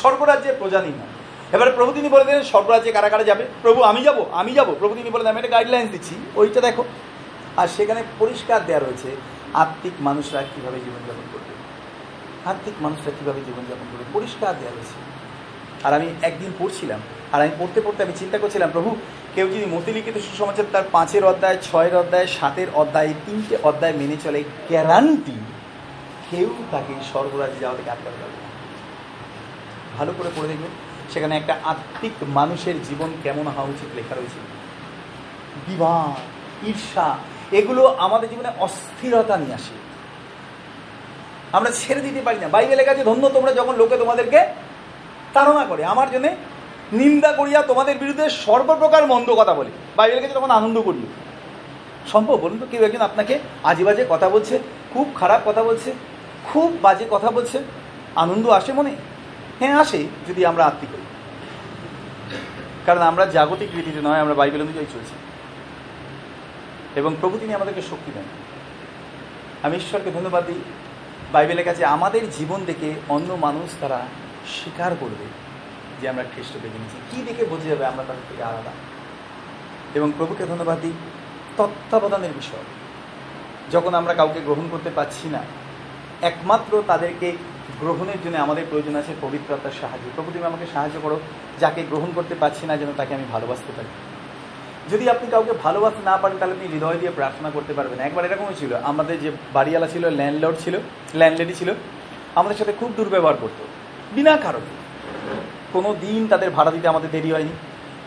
[0.00, 1.12] স্বর্গরাজ্যের প্রজা নির্ণয়
[1.52, 3.44] এবারে প্রভু তিনি বলে দিলেন স্বর্গরাজ্যে কারা কারা যাবে?
[3.62, 6.84] প্রভু, আমি যাব আমি যাব। প্রভু তিনি বলে আমি একটা গাইডলাইন দিচ্ছি, ওইটা দেখো।
[7.56, 9.16] আর সেখানে পরিষ্কার দেওয়া রয়েছে,
[9.54, 11.52] আত্মিক মানুষরা কীভাবে জীবনযাপন করবে?
[12.50, 14.04] আত্মিক মানুষরা কীভাবে জীবনযাপন করবে?
[14.12, 14.96] পরিষ্কার দেওয়া রয়েছে।
[15.86, 17.00] আর আমি একদিন পড়ছিলাম,
[17.32, 18.96] আর আমি পড়তে পড়তে আমি চিন্তা করছিলাম, প্রভু
[19.34, 24.40] কেউ যদি মতিলিখিত সুসমাচার তার পাঁচের অধ্যায়, ছয়ের অধ্যায়, সাতের অধ্যায়, তিনটে অধ্যায় মেনে চলে
[24.68, 25.36] গ্যারান্টি
[26.30, 28.38] কেউ তাকে স্বর্গরাজ্যে যাওয়া থেকে আটকাতে পারবে
[29.96, 30.72] ভালো করে পড়ে দেখবেন,
[31.12, 34.40] সেখানে একটা আত্মিক মানুষের জীবন কেমন হওয়া উচিত লেখা রয়েছে।
[35.68, 36.04] বিবাহ,
[36.70, 37.08] ঈর্ষা,
[37.58, 39.74] এগুলো আমাদের জীবনে অস্থিরতা নিয়ে আসে।
[41.56, 44.40] আমরা ছেড়ে দিতে পারি না। বাইবেলে কাছে ধন্য তোমরা যখন লোকে তোমাদেরকে
[45.34, 46.30] তাড়না করে, আমার জন্যে
[46.92, 51.06] নিন্দা করিয়া তোমাদের বিরুদ্ধে সর্বপ্রকার মন্দ কথা বলে। বাইবেলের কাছে তখন আনন্দ করি
[52.12, 54.58] সম্ভব বলুন তো, কেউ একজন আপনাকে আজে বাজে কথা বলছে,
[54.92, 55.92] খুব খারাপ কথা বলছে,
[56.44, 57.58] খুব বাজে কথা বলছে,
[58.16, 58.96] আনন্দ আসে মনে?
[59.58, 61.02] হ্যাঁ আসে, যদি আমরা আত্মিক হই
[62.86, 65.14] কারণ আমরা জাগতিক রীতিতে নয়, আমরা বাইবেল অনুযায়ী চলছি।
[66.96, 68.22] এবং প্রভু তিনি আমাদেরকে শক্তি দেন।
[69.62, 70.60] আমি ঈশ্বরকে ধন্যবাদ দিই।
[71.32, 74.00] বাইবেলের কাছে আমাদের জীবন দেখে অন্য মানুষ তারা
[74.46, 75.47] স্বীকার করবে।
[76.00, 78.70] যে আমরা খ্রিস্ট দেখে নিয়েছি কী দেখে বোঝা যাবে আমরা তাদের থেকে আলাদা?
[79.94, 80.92] এবং প্রভুকে ধন্যবাদ দিই
[81.56, 82.64] তত্ত্বাবধানের বিষয়।
[83.70, 85.38] যখন আমরা কাউকে গ্রহণ করতে পারছি না,
[86.22, 87.32] একমাত্র তাদেরকে
[87.80, 91.20] গ্রহণের জন্য আমাদের প্রয়োজন আছে পবিত্রতার সাহায্য। প্রভু তুমি আমাকে সাহায্য করো,
[91.60, 93.88] যাকে গ্রহণ করতে পারছি না যেন তাকে আমি ভালোবাসতে পারি।
[94.90, 98.54] যদি আপনি কাউকে ভালোবাসতে না পারেন, তাহলে আপনি হৃদয় দিয়ে প্রার্থনা করতে পারবেন একবার এরকমই
[98.58, 100.78] ছিল। আমাদের যে বাড়িওয়ালা ছিল, ল্যান্ডলর্ড ছিল
[101.14, 101.74] ল্যান্ডলেডি ছিল,
[102.34, 103.64] আমাদের সাথে খুব দুর্ব্যবহার করতো।
[104.12, 104.70] বিনা কারণে।
[105.72, 107.48] কোনো দিন তাদের ভাড়া দিতে আমাদের দেরি হয়নি,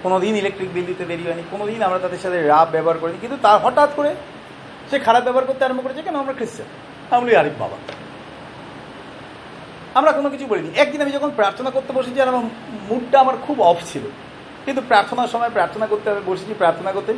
[0.04, 3.18] কোনো দিন ইলেকট্রিক বিল দিতে দেরি হয়নি, কোনো দিন আমরা তাদের সাথে রাব ব্যবহার করিনি।
[3.22, 4.16] কিন্তু তার হঠাৎ করে
[4.90, 6.68] সে খারাপ ব্যবহার করতে আরম্ভ করেছে, কেন আমরা খ্রিস্টান?
[7.16, 7.78] আমি বলি আরিফ বাবা।
[9.94, 12.44] আমরা কোনো কিছু বলিনি। একদিন আমি যখন প্রার্থনা করতে বসেছি, আর আমার
[12.90, 14.02] মুডটা আমার খুব অফ ছিল।
[14.66, 17.14] কিন্তু প্রার্থনার সময় প্রার্থনা করতে আমি বসেছি, প্রার্থনা করতে।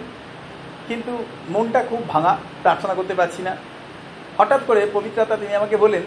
[0.88, 3.56] কিন্তু মনটা খুব ভাঙা, প্রার্থনা করতে পারছি না।
[4.38, 6.02] হঠাৎ করে পবিত্রতা তিনি আমাকে বলেন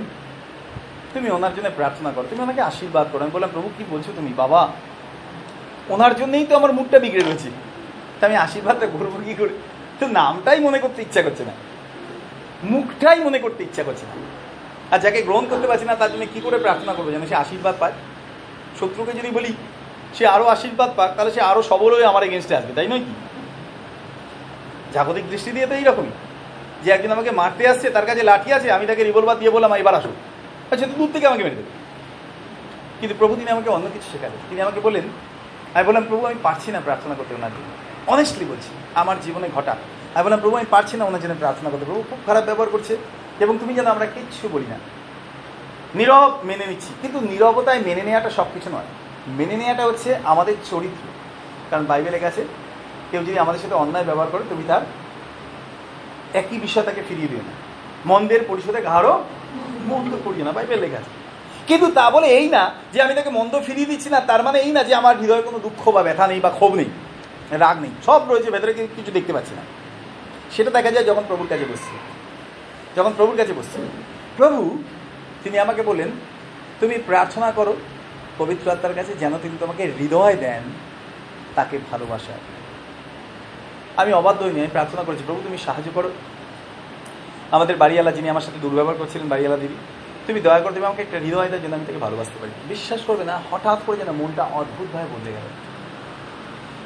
[1.17, 4.31] তুমি ওনার জন্য প্রার্থনা করো, তুমি ওনাকে আশীর্বাদ করো। আমি বললাম, প্রভু, কি বলছো তুমি?
[4.43, 4.69] বাবা,
[5.95, 7.49] ওনার জন্যই তো আমার মুডটা বিগড়ে রয়েছে।
[8.19, 9.53] তা আমি আশীর্বাদটা করব কি করে?
[10.01, 11.53] তো নামটাই মনে করতে ইচ্ছা করছে না।
[12.73, 14.15] মুখটাই মনে করতে ইচ্ছা করছে না।
[14.93, 17.75] আর যাকে গ্রহণ করতে পারছি না, তার জন্য কী করে প্রার্থনা করব যেন সে আশীর্বাদ
[17.81, 17.93] পায়?
[18.81, 19.53] শত্রুকে যদি বলি,
[20.17, 23.15] সে আরও আশীর্বাদ পাক, তাহলে সে আরও সবল হয়ে আমার এগেনস্টে আসবে, তাই নয় কি?
[24.95, 26.13] জাগতিক দৃষ্টি দিয়ে তো এইরকমই।
[26.85, 29.95] যে একজন আমাকে মারতে আসছে, তার কাছে লাঠি আছে, আমি তাকে রিভলভার দিয়ে বললাম, এবার
[29.95, 30.13] আসো।
[30.71, 31.71] সে তো দূর থেকে আমাকে মেরে দেবে।
[33.01, 35.03] কিন্তু প্রভু, তিনি আমাকে অন্য কিছু শেখালেন। তিনি আমাকে বলেন
[35.75, 39.77] আমি বললাম, প্রভু, আমি পারছি না প্রার্থনা করতে ওনার জন্য। অনেস্টলি বলছি, আমার জীবনে ঘটা।
[40.15, 42.97] আমি বললাম, প্রভু, আমি পারছি না ওনার জন্য প্রার্থনা করতে। প্রভু খুব খারাপ ব্যবহার করছে
[43.41, 44.79] এবং তুমি যেন আমরা কিচ্ছু বলি না।
[45.95, 48.85] নীরব মেনে নিচ্ছি। কিন্তু নীরবতায় মেনে নেওয়াটা সব কিছু নয়।
[49.27, 51.09] মেনে নেওয়াটা হচ্ছে আমাদের চরিত্র।
[51.71, 52.45] কারণ বাইবেলে গেছে
[53.11, 54.81] কেউ যদি আমাদের সাথে অন্যায় ব্যবহার করে, তুমি তার
[56.35, 57.53] একই বিষয় তাকে ফিরিয়ে দিও না।
[58.07, 59.25] মন্দের পরিশোধে ঘাড়ও
[59.91, 61.13] মন্দ করিও না, বাইবেল লেখা আছে।
[61.69, 64.73] কিন্তু তা বলে এই না যে আমি তাকে মন্দ ফিরিয়ে দিচ্ছি না, তার মানে এই
[64.77, 66.91] না যে আমার হৃদয়ে কোনো দুঃখ বা ব্যথা নেই বা ক্ষোভ নেই,
[67.65, 69.63] রাগ নেই, সব রয়েছে, ভেতরে কিন্তু কিছু দেখতে পাচ্ছি না।
[70.55, 71.95] সেটা দেখা যায় যখন প্রভুর কাছে বসছি।
[72.97, 73.79] যখন প্রভুর কাছে বসছি।
[74.37, 74.79] প্রভু,
[75.43, 76.11] তিনি আমাকে বলেন
[76.81, 77.73] তুমি প্রার্থনা করো,
[78.39, 80.63] পবিত্র আত্মার কাছে, যেন তিনি তোমাকে হৃদয় দেন,
[81.55, 82.41] তাকে ভালোবাসার
[83.97, 86.11] আমি অবাধ্য হইনি আমি প্রার্থনা করেছি, প্রভু তুমি সাহায্য করো
[87.51, 89.75] আমাদের বাড়িওয়ালা যিনি আমার সাথে দুর্ব্যবহার করছিলেন, বাড়িওয়ালা দিদি,
[90.27, 93.25] তুমি দয়া করে তুমি আমাকে একটা হৃদয় দেয় যেন আমি তাকে ভালোবাসতে পারি। বিশ্বাস করবে
[93.25, 95.47] না, হঠাৎ করে যেন মনটা অদ্ভুতভাবে বদলে গেল।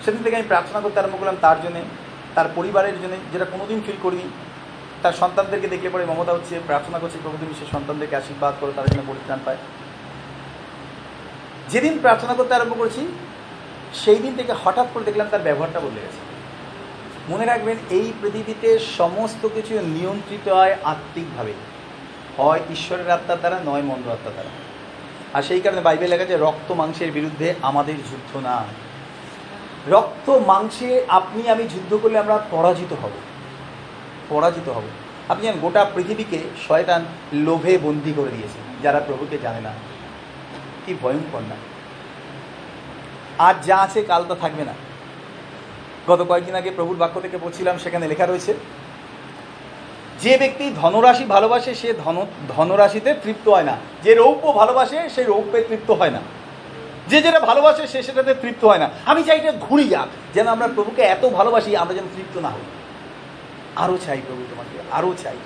[0.04, 1.80] সেদিন থেকে আমি প্রার্থনা করতে আরম্ভ করলাম তার জন্যে,
[2.34, 4.22] তার পরিবারের জন্য, যেটা কোনোদিন ফিল করিনি।
[5.02, 8.86] তার সন্তানদেরকে দেখলে পরে মমতা হচ্ছে, প্রার্থনা করছে, প্রভু, তুমি সে সন্তানদেরকে আশীর্বাদ করো, তার
[8.86, 9.56] জন্য পরিত্রাণ পায়।
[11.68, 13.08] যেদিন প্রার্থনা করতে আরম্ভ করেছি,
[13.94, 16.29] সেই দিন থেকে হঠাৎ করে দেখলাম তার ব্যবহারটা বদলে গেছে।
[17.30, 21.52] মনে রাখবেন, এই পৃথিবীতে সমস্ত কিছু নিয়ন্ত্রিত হয় আত্মিকভাবে।
[22.38, 24.48] হয় ঈশ্বরের আত্মার দ্বারা, নয় মন্দ আত্মার দ্বারা।
[25.34, 28.64] আর সেই কারণে বাইবেল লেখা যে রক্ত মাংসের বিরুদ্ধে আমাদের যুদ্ধ না।
[29.88, 33.10] রক্ত মাংসে আপনি, আমি যুদ্ধ করলে আমরা পরাজিত হব।
[34.28, 34.82] পরাজিত হব।
[35.28, 36.38] আপনি জানেন, গোটা পৃথিবীকে
[36.68, 39.72] শয়তান লোভে বন্দি করে দিয়েছে, যারা প্রভুকে জানে না।
[40.86, 41.56] কি ভয়ঙ্কর না।
[43.38, 44.89] আজ যা আছে কাল তা থাকবে না।
[46.10, 48.54] গত কয়েকদিন আগে প্রভুর বাক্য থেকে পড়ছিলাম, সেখানে লেখা রয়েছে,
[50.20, 55.62] যে ব্যক্তি ধনরাশি ভালোবাসে, সে ধন, ধনরাশিতে তৃপ্ত হয় না। যে রৌপ্য ভালোবাসে সেই রৌপ্যে
[55.62, 56.20] তৃপ্ত হয় না।
[57.08, 60.68] যে যেটা ভালোবাসে, সে সেটাতে তৃপ্ত হয় না। আমি চাই এটা ঘুরি যাক। যেন আমরা
[60.74, 62.60] প্রভুকে এত ভালোবাসি, আমরা যেন তৃপ্ত না হই।
[63.76, 65.36] আরও চাই প্রভু তোমাকে আরও চাই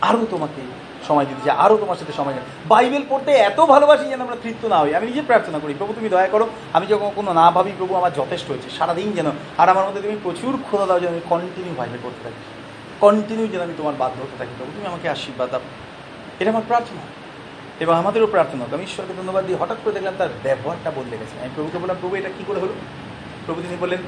[0.00, 0.60] আরও তোমাকে
[1.06, 2.34] সময় দিতে চাই, আরও তোমার সাথে সময়
[2.68, 6.08] বাইবেল পড়তে এত ভালোবাসি যেন আমরা তৃপ্ত না হই। আমি নিজে প্রার্থনা করি, প্রভু তুমি
[6.08, 9.26] দয়া করো, আমি যখন কোনো না ভাবি প্রভু আমার যথেষ্ট হয়েছে। সারাদিন যেন,
[9.58, 12.42] আর আমার মধ্যে তুমি প্রচুর খোদা দাও যেন আমি কন্টিনিউ বাইবেল পড়তে থাকি।
[13.00, 15.60] কন্টিনিউ যেন আমি তোমার বাধ্য হতে থাকি প্রভু, তুমি আমাকে আশীর্বাদ দাও।
[16.40, 17.00] এটা আমার প্রার্থনা।
[17.80, 21.50] এবং আমাদেরও প্রার্থনা আমি ঈশ্বরকে ধন্যবাদ দিয়ে হঠাৎ করে দেখলাম তার ব্যবহারটা বদলে গেছে। আমি
[21.54, 22.72] প্রভুকে বললাম, প্রভু, এটা কী করে হলো?
[23.46, 23.98] প্রভু তিনি বললেন,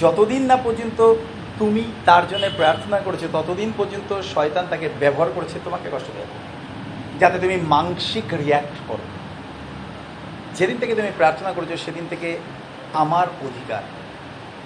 [0.00, 1.14] যতদিন না পর্যন্ত
[1.58, 6.26] তুমি তার জন্য প্রার্থনা করেছ, ততদিন পর্যন্ত শয়তান তাকে ব্যবহার করেছে, তোমাকে কষ্ট দেয়।
[7.18, 9.04] যাতে তুমি মানসিক রিয়াক্ট করো।
[10.54, 12.38] যেদিন থেকে তুমি প্রার্থনা করেছ, সেদিন থেকে
[12.92, 13.82] আমার অধিকার,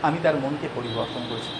[0.02, 1.52] আমি তার মনকে পরিবর্তন করেছি।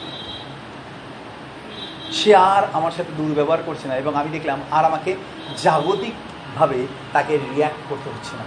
[2.12, 5.14] সে আর আমার সাথে দুর্ব্যবহার করছে না এবং আমি দেখলাম আর আমাকে
[5.62, 8.45] জাগতিকভাবে তাকে রিয়্যাক্ট করতে হচ্ছে না।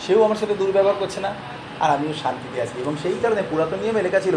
[0.00, 1.34] সেও আমার সাথে দুর্ব্যবহার করছে না।
[1.80, 4.36] আর আমিও শান্তিতে আছি। এবং সেই কারণে পুরাতন নিয়মে লেখা ছিল,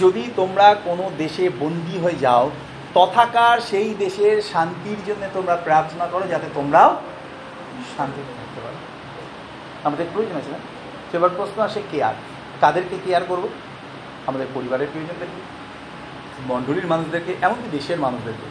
[0.00, 2.50] যদি তোমরা কোনো দেশে বন্দী হয়ে যাও,
[2.94, 6.90] তথাকার সেই দেশের শান্তির জন্য তোমরা প্রার্থনা করো যাতে তোমরাও
[7.96, 8.78] শান্তিতে থাকতে পারো।
[9.84, 10.58] আমাদের প্রয়োজন আছে না?
[11.08, 12.14] তো এবার প্রশ্ন আসে কেয়ার
[12.60, 13.44] কাদেরকে কেয়ার করব?
[14.26, 15.40] আমাদের পরিবারের প্রয়োজনদেরকে
[16.50, 18.46] মণ্ডলীর মানুষদেরকে, এমনকি দেশের মানুষদেরকে।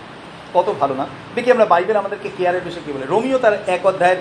[0.54, 1.06] কত ভালো না?
[1.36, 4.20] দেখি আমরা বাইবেল আমাদেরকে কেয়ারের বিষয়ে কী বলে। রোমিও তার এক অধ্যায়ের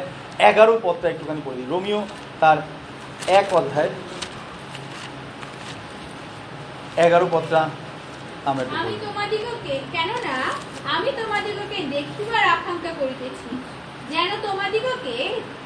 [0.50, 2.00] এগারো পদটা একটুখানি পড়ি রোমিও
[2.40, 2.58] তার
[3.40, 3.88] এক অধ্যায়
[6.96, 7.68] এগারো পদটা
[8.46, 10.34] আমরা আমি তোমাদিগকে কেননা
[10.84, 13.56] আমি তোমাদিগকে দেখিবার আকাঙ্ক্ষা করিতেছি
[14.10, 15.16] যেন তোমাদিগকে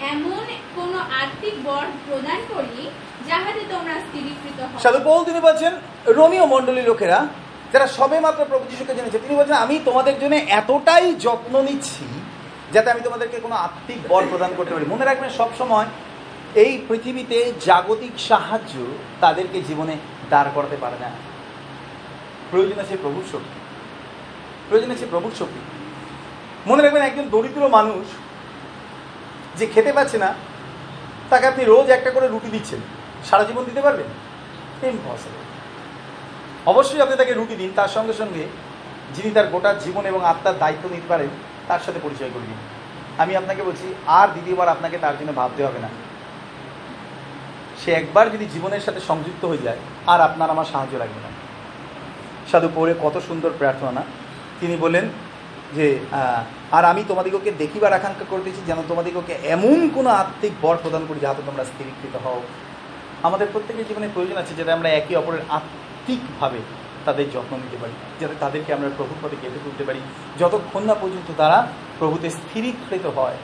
[0.01, 0.45] এমন
[0.77, 2.91] কোন আর্থিক বর প্রদান করি
[3.29, 5.73] যাহাতে তোমরা স্থিরীকৃত হও। সাধু পৌল তিনি বলছেন
[6.07, 7.27] রোমিও মণ্ডলীর লোকেরা
[7.73, 12.05] যারা সবে মাত্র প্রভু যিশুকে জেনেছে তিনি বলছেন আমি তোমাদের জন্য এতটাই যত্ন নিচ্ছি
[12.73, 15.87] যাতে আমি তোমাদেরকে কোনো আর্থিক বল প্রদান করতে পারি। মনে রাখবেন সবসময়
[16.55, 18.75] এই পৃথিবীতে জাগতিক সাহায্য
[19.21, 19.97] তাদেরকে জীবনে
[20.31, 21.11] দাঁড় করাতে পারে না।
[22.51, 23.61] প্রয়োজন আছে প্রভুর শক্তি।
[24.69, 25.61] প্রয়োজন আছে প্রভুর শক্তি।
[26.67, 28.07] মনে রাখবেন, একজন দরিদ্র মানুষ
[29.59, 30.35] যে খেতে পাচ্ছে না,
[31.31, 32.79] তাকে আপনি রোজ একটা করে রুটি দিচ্ছেন।
[33.25, 34.07] সারা জীবন দিতে পারবেন?
[34.89, 35.45] ইম্পসিবল
[36.67, 38.47] অবশ্যই আপনি তাকে রুটি দিন, তার সঙ্গে সঙ্গে
[39.15, 41.29] যিনি তার গোটা জীবন এবং আত্মার দায়িত্ব নিতে পারেন,
[41.69, 42.57] তার সাথে পরিচয় করে দিন।
[43.19, 45.89] আমি আপনাকে বলছি, আর দ্বিতীয়বার আপনাকে তার জন্য ভাবতে হবে না।
[47.85, 49.81] সে একবার যদি জীবনের সাথে সংযুক্ত হয়ে যায়,
[50.13, 51.31] আর আপনার আমার সাহায্য লাগবে না।
[52.51, 54.03] সাধু পৌরে কত সুন্দর প্রার্থনা।
[54.61, 55.05] তিনি বললেন
[55.77, 55.87] যে
[56.77, 61.43] আর আমি তোমাদিগকে দেখিবার আকাঙ্ক্ষা করতেছি যেন তোমাদিগকে এমন কোনো আত্মিক বর প্রদান করি যাহাতে
[61.49, 62.41] তোমরা স্থিরীকৃত হও।
[63.27, 66.61] আমাদের প্রত্যেকের জীবনে প্রয়োজন আছে যাতে আমরা একে অপরের আত্মিকভাবে
[67.07, 70.01] তাদের যত্ন নিতে পারি, যাতে তাদেরকে আমরা প্রভুর পথে কেঁপে তুলতে পারি।
[70.41, 71.59] যতক্ষণ না পর্যন্ত তারা
[71.99, 73.39] প্রভুতে স্থিরীকৃত হয়।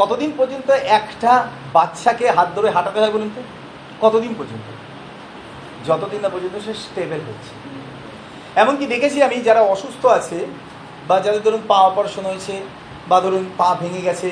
[0.00, 1.32] কতদিন পর্যন্ত একটা
[1.76, 3.40] বাচ্চাকে হাত ধরে হাঁটাতে হয় বলুন তো?
[4.02, 4.66] কতদিন পর্যন্ত?
[5.88, 7.52] যতদিন না পর্যন্ত সে স্টেবল হচ্ছে।
[8.62, 10.38] এমনকি দেখেছি আমি, যারা অসুস্থ আছে
[11.08, 12.54] বা যাদের ধরুন পা অপারেশন হয়েছে
[13.10, 14.28] বা ধরুন পা ভেঙে গেছে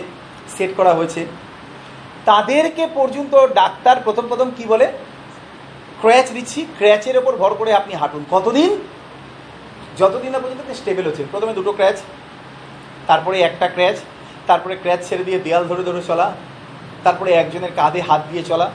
[0.55, 1.21] সেট করা হয়েছে,
[2.31, 4.87] তাদেরকে পর্যন্ত ডাক্তার প্রথম প্রথম কি বলে?
[6.03, 8.71] ক্র্যাচ দিচ্ছি। ক্র্যাচের ওপর ভর করে আপনি হাঁটুন। কতদিন?
[10.01, 11.99] যতদিন না পর্যন্ত স্টেবল হচ্ছে। প্রথমে দুটো ক্র্যাচ
[13.09, 13.97] তারপরে একটা ক্র্যাচ
[14.49, 16.27] তারপরে ক্র্যাচ ছেড়ে দিয়ে দেয়াল ধরে ধরে চলা,
[17.05, 18.67] তারপরে একজনের কাঁধে হাত দিয়ে চলা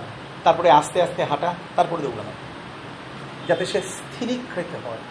[0.44, 2.34] তারপরে আস্তে আস্তে হাঁটা, তারপরে দৌড়ানো।
[3.48, 5.02] যাতে সে স্থিরীকৃত হয়।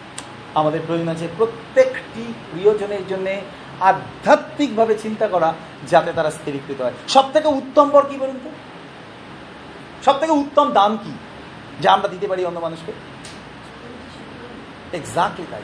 [0.55, 3.27] আমাদের প্রয়োজন আছে প্রত্যেকটি প্রিয়জনের জন্য
[3.79, 5.53] আধ্যাত্মিকভাবে চিন্তা করা,
[5.87, 8.49] যাতে তারা স্থিরীকৃত হয়। সব থেকে উত্তম পর কি বলুন তো?
[10.05, 11.13] সব থেকে উত্তম দান কি,
[11.81, 12.91] যা আমরা দিতে পারি অন্য মানুষকে?
[14.97, 15.61] এক্সাক্টলি তাই।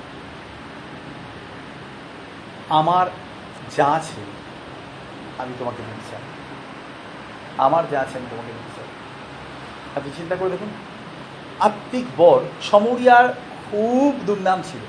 [2.70, 3.06] আমার
[3.78, 4.22] যা আছে,
[5.38, 6.24] আমি তোমাকে দিতে চাই।
[7.58, 8.67] আমার যা আছে, আমি তোমাকে দিতে
[9.98, 10.70] আপনি চিন্তা করে দেখুন।
[11.60, 13.30] আত্মিক বর সমরিয়ার
[13.72, 14.80] খুব দুর্নাম ছিল।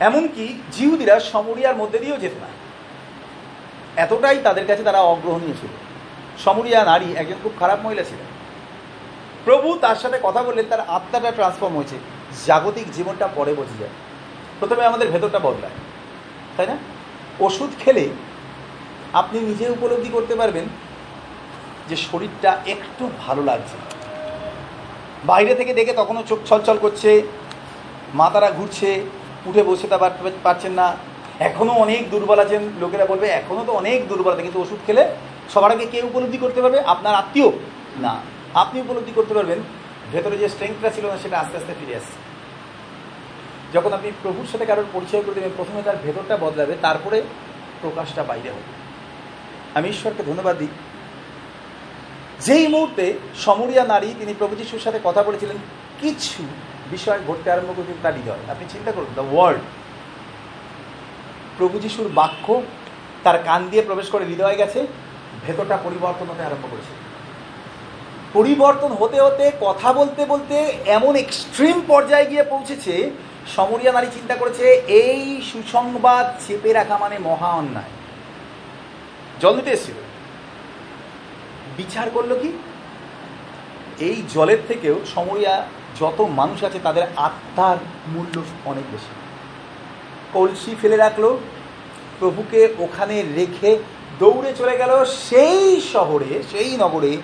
[0.00, 2.46] এমনকি জিহুদিরা সমরিয়ার মধ্যে দিয়েও যেত না।
[4.02, 5.70] এতটাই তাদের কাছে তারা অগ্রহণীয় ছিল।
[6.44, 8.26] সমরিয়া নারী একজন খুব খারাপ মহিলা ছিলেন।
[9.44, 11.96] প্রভু তার সাথে কথা বললেন, তার আত্মাটা ট্রান্সফর্ম হয়েছে।
[12.46, 13.90] জাগতিক জীবনটা পরে বোঝা যায়।
[14.60, 15.72] প্রথমে আমাদের ভেতরটা বদলায়।
[16.56, 16.76] তাই না?
[17.40, 18.08] ওষুধ খেলে
[19.12, 20.64] আপনি নিজে উপলব্ধি করতে পারবেন
[21.88, 23.76] যে শরীরটা একটু ভালো লাগছে।
[25.24, 27.22] বাইরে থেকে দেখে তখনও চোখ ছলছল করছে
[28.14, 29.00] মাথারা ঘুরছে,
[29.46, 30.96] উঠে বসে তা পার- পারছেন না।
[31.40, 35.14] এখনও অনেক দুর্বল আছেন, লোকেরা বলবে, এখনও তো অনেক দুর্বল আছে, কিন্তু ওষুধ খেলে
[35.54, 36.80] সবার আগে কে উপলব্ধি করতে পারবে?
[36.80, 37.48] আপনার আত্মীয়?
[38.00, 38.16] না,
[38.54, 39.58] আপনি উপলব্ধি করতে পারবেন,
[40.12, 42.12] ভেতরে যে স্ট্রেংথটা ছিল না, সেটা আস্তে আস্তে ফিরে আসছে।
[43.72, 47.22] যখন আপনি প্রভুর সাথে কারোর পরিচয় করে দেবেন, প্রথমে তার ভেতরটা বদলাবে, তারপরে
[47.80, 48.60] প্রকাশটা বাইরে হবে।
[49.74, 50.68] আমি ঈশ্বরকে ধন্যবাদ দিই।
[52.40, 55.56] যেই মুহূর্তে সমরিয়া নারী তিনি প্রভু যিশুর সাথে কথা বলেছিলেন,
[56.00, 56.42] কিছু
[56.90, 59.60] বিষয় ঘটতে আরম্ভ করেছেন তার হৃদয়। আপনি চিন্তা করুন দ্য ওয়ার্ল্ড
[61.58, 62.62] প্রভু যিশুর বাক্য
[63.24, 64.86] তার কান দিয়ে প্রবেশ করে হৃদয়ে গেছে,
[65.46, 66.92] ভেতরটা পরিবর্তন হতে আরম্ভ করেছে।
[68.32, 73.10] পরিবর্তন হতে হতে, কথা বলতে বলতে এমন এক্সট্রিম পর্যায়ে গিয়ে পৌঁছেছে,
[73.56, 77.90] সমরিয়া নারী চিন্তা করেছে, এই সুসংবাদ চেপে রাখা মানে মহা অন্যায়।
[79.40, 80.05] জল দিতে এসেছিল।
[81.76, 82.50] বিচার করল কি?
[84.08, 85.54] এই জলের থেকেও সমরিয়া
[86.00, 87.76] যত মানুষ আছে, তাদের আত্মার
[88.08, 89.12] মূল্য অনেক বেশি।
[90.32, 91.24] কলসি ফেলে রাখল,
[92.18, 93.78] প্রভুকে ওখানে রেখে
[94.18, 97.16] দৌড়ে চলে গেল সেই শহরে, সেই নগরে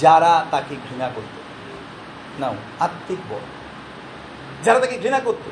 [0.00, 1.34] যারা তাকে ঘৃণা করত।
[2.40, 3.44] নাও, আত্মিক বল
[4.64, 5.44] যারা তাকে ঘৃণা করত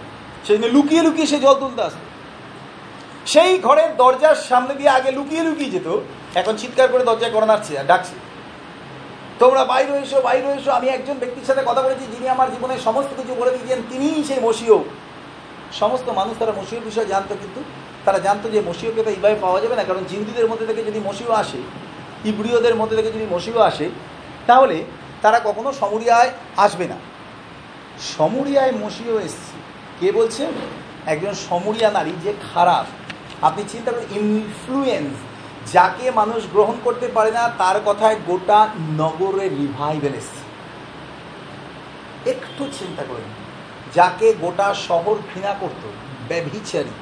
[0.44, 2.13] সেই জন্য লুকিয়ে লুকিয়ে সে জল তুলতে আসতো।
[3.33, 5.89] সেই ঘরের দরজার সামনে দিয়ে আগে লুকিয়ে লুকিয়ে যেত।
[6.41, 8.15] এখন চিৎকার করে দরজায় করে নাড়ছে আর ডাকছে।
[9.39, 13.11] তোমরা বাইরে এসো বাইরে এসো। আমি একজন ব্যক্তির সাথে কথা বলেছি, যিনি আমার জীবনে সমস্ত
[13.17, 14.85] কিছু বলে দিয়েছেন, তিনিই সেই মসিও
[15.73, 17.61] সমস্ত মানুষ তারা মসিওর বিষয়ে জানতো, কিন্তু
[18.05, 21.33] তারা জানতো যে মসিওকে তো এইভাবে পাওয়া যাবে না, কারণ জিহুদিদের মধ্যে থেকে যদি মসিও
[21.33, 21.59] আসে,
[22.25, 23.91] ইব্রিয়দের মধ্যে থেকে যদি মসিও আসে,
[24.47, 24.85] তাহলে
[25.23, 26.97] তারা কখনো সমুরিয়ায় আসবে না।
[28.17, 29.55] সমুরিয়ায় মসিও এসছে।
[30.01, 30.47] কে বলছে?
[31.07, 32.87] একজন সমুরিয়া নারী যে খারাপ।
[33.42, 35.14] আপনি চিন্তা করুন ইনফ্লুয়েন্স
[35.73, 40.44] যাকে মানুষ গ্রহণ করতে পারে না, তার কথায় গোটা নগরে রিভাইভেল এসছে
[42.31, 43.31] একটু চিন্তা করুন,
[43.94, 45.83] যাকে গোটা শহর ঘৃণা করত,
[46.29, 46.94] ব্যভিচারী।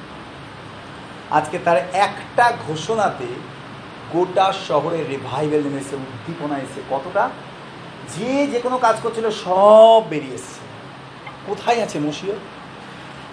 [1.31, 3.25] আজকে তার একটা ঘোষণাতে
[4.11, 7.29] গোটা শহরে রিভাইভেল নেমেছে উদ্দীপনা এসে, কতটা?
[8.17, 10.59] যে যে কোনো কাজ করছিল, সব বেরিয়ে এসছে।
[11.47, 12.33] কোথায় আছে মসিও?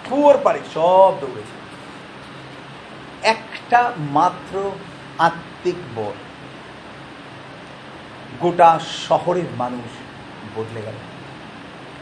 [0.09, 1.60] পুয়ার পারে সব দৌড়েছে।
[3.71, 4.53] একটা মাত্র
[5.17, 6.15] আত্মিক বল
[8.39, 8.69] গোটা
[9.07, 9.89] শহরের মানুষ
[10.55, 10.97] বদলে গেল।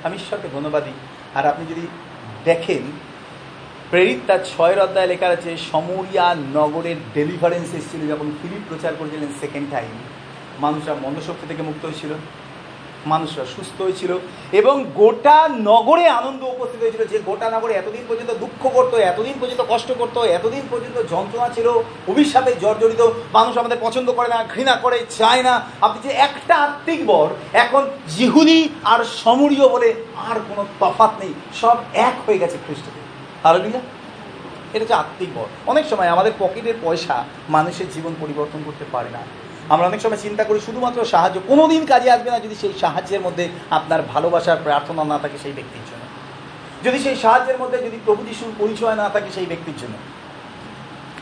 [0.03, 0.84] আমি ঈশ্বরকে ধন্যবাদ
[1.38, 1.84] আর আপনি যদি
[2.45, 2.84] দেখেন,
[3.89, 9.67] প্রেরিত তার ছয়ের অধ্যায় লেখা আছে, সমরিয়া নগরের ডেলিভারেন্স এসেছিল, যখন ফিলিপ প্রচার করেছিলেন সেকেন্ড
[9.71, 9.93] টাইম
[10.60, 12.12] মানুষরা মন্দশক্তি থেকে মুক্ত হয়েছিল।
[13.05, 14.12] মানুষরা সুস্থ হয়েছিল
[14.59, 19.62] এবং গোটা নগরে আনন্দ উপস্থিত হয়েছিল যে গোটা নগরে এতদিন পর্যন্ত দুঃখ করতো, এতদিন পর্যন্ত
[19.69, 21.67] কষ্ট করতো, এতদিন পর্যন্ত যন্ত্রণা ছিল
[22.07, 23.01] অভিশাপে জর্জরিত,
[23.33, 27.89] মানুষ আমাদের পছন্দ করে না, ঘৃণা করে, চায় না। আপনি যে একটা আত্মিক বর, এখন
[28.17, 29.93] জিহুদি আর সমরীয় বলে
[30.29, 32.99] আর কোনো তফাত নেই, সব এক হয়ে গেছে খ্রিস্টতে
[33.43, 33.81] হারলিয়া
[34.73, 39.21] এটা হচ্ছে আত্মিক বর। অনেক সময় আমাদের পকেটের পয়সা মানুষের জীবন পরিবর্তন করতে পারে না।
[39.73, 43.21] আমরা অনেক সময় চিন্তা করি, শুধুমাত্র সাহায্য কোনো দিন কাজে আসবে না যদি সেই সাহায্যের
[43.21, 46.03] মধ্যে আপনার ভালোবাসার প্রার্থনা না থাকে সেই ব্যক্তির জন্য।
[46.86, 49.95] যদি সেই সাহায্যের মধ্যে যদি প্রভু যিশুর পরিচয় না থাকে সেই ব্যক্তির জন্য।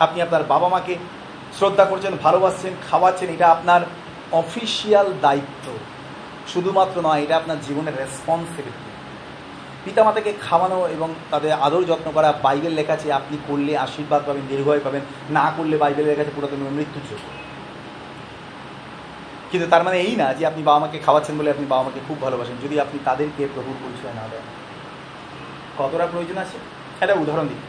[0.06, 0.96] আপনি আপনার বাবা মাকে
[1.58, 3.82] শ্রদ্ধা করছেন, ভালোবাসছেন, খাওয়াচ্ছেন, এটা আপনার
[4.32, 5.66] অফিসিয়াল দায়িত্ব।
[6.54, 8.92] শুধুমাত্র নয়, এটা আপনার জীবনের রেসপন্সিবিলিটি
[9.86, 14.82] পিতামাতাকে খাওয়ানো এবং তাদের আদর যত্ন করা, বাইবেল লেখা আছে, আপনি করলে আশীর্বাদ পাবেন, দীর্ঘায়ু
[14.84, 17.47] পাবেন, না করলে বাইবেল লেখা আছে, পুরাতন মৃত্যুর যোগ্য।
[19.52, 22.18] কিন্তু তার মানে এই না যে আপনি বাবা মাকে খাওয়াচ্ছেন বলে আপনি বাবা মাকে খুব
[22.22, 24.44] ভালোবাসেন, যদি আপনি তাদেরকে প্রভুর পরিচয় না দেন।
[25.80, 26.58] কতটা প্রয়োজন আছে?
[27.02, 27.62] একটা উদাহরণ দিই।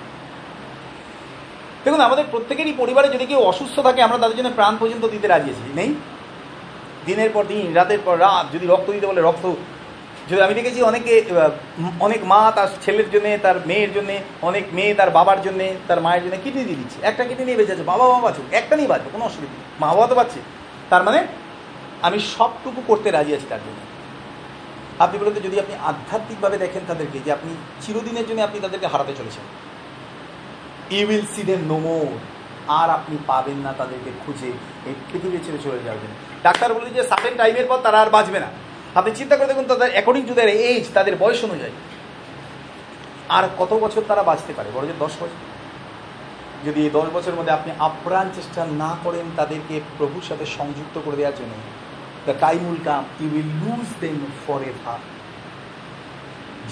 [1.85, 5.49] দেখুন, আমাদের প্রত্যেকেরই পরিবারে যদি কেউ অসুস্থ থাকে, আমরা তাদের জন্য প্রাণ পর্যন্ত দিতে রাজি
[5.53, 5.91] আছি, নেই?
[7.07, 9.45] দিনের পর দিন, রাতের পর রাত, যদি রক্ত দিতে বলে রক্ত,
[10.29, 11.13] যদি আমি দেখেছি অনেকে
[12.07, 14.11] অনেক মা তার ছেলের জন্য, তার মেয়ের জন্য,
[14.49, 17.75] অনেক মেয়ে তার বাবার জন্য, তার মায়ের জন্য কিডনি দিয়ে দিচ্ছে। একটা কিডনি নিয়ে বেঁচে
[17.77, 20.41] আছে বাবা মা বাঁচুক, একটা নিয়ে বাঁচবে, কোনো অসুবিধা মা বাবা তো পাচ্ছে
[20.91, 21.19] তার মানে
[22.03, 23.81] আমি সবটুকু করতে রাজি আছি তার জন্য।
[25.05, 27.51] আপনি বলতে যদি আপনি আধ্যাত্মিকভাবে দেখেন তাদেরকে যে আপনি
[27.83, 29.45] চিরদিনের জন্য আপনি তাদেরকে হারাতে চলেছেন।
[30.91, 32.09] You will see them no more
[32.69, 34.51] আর আপনি পাবেন না তাদেরকে খুঁজে,
[34.89, 36.11] এই পৃথিবী ছেড়ে চলে যাবেন।
[36.43, 38.51] ডাক্তার বলে যে সার্টেন টাইমের পর তারা আর বাঁচবে না।
[38.95, 41.75] আপনি চিন্তা করে দেখুন, তাদের অ্যাকর্ডিং টু দ্যার এজ তাদের বয়স অনুযায়ী।
[43.29, 44.69] আর কত বছর তারা বাঁচতে পারে?
[44.75, 45.41] বড় যে দশ বছর।
[46.67, 51.17] যদি এই দশ বছরের মধ্যে আপনি আপ্রাণ চেষ্টা না করেন তাদেরকে প্রভুর সাথে সংযুক্ত করে
[51.17, 51.55] দেওয়ার জন্য
[52.65, 54.17] will come you will lose them
[54.71, 55.01] forever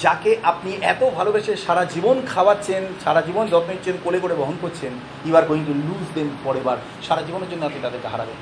[0.03, 4.93] যাকে আপনি এত ভালোবেসে সারা জীবন খাওয়াচ্ছেন, সারা জীবন যত্ন নিচ্ছেন, কোলে করে বহন করছেন
[5.27, 6.29] you are going to lose them
[6.61, 8.39] forever সারা জীবনের জন্য আপনি তাদেরকে হারাবেন।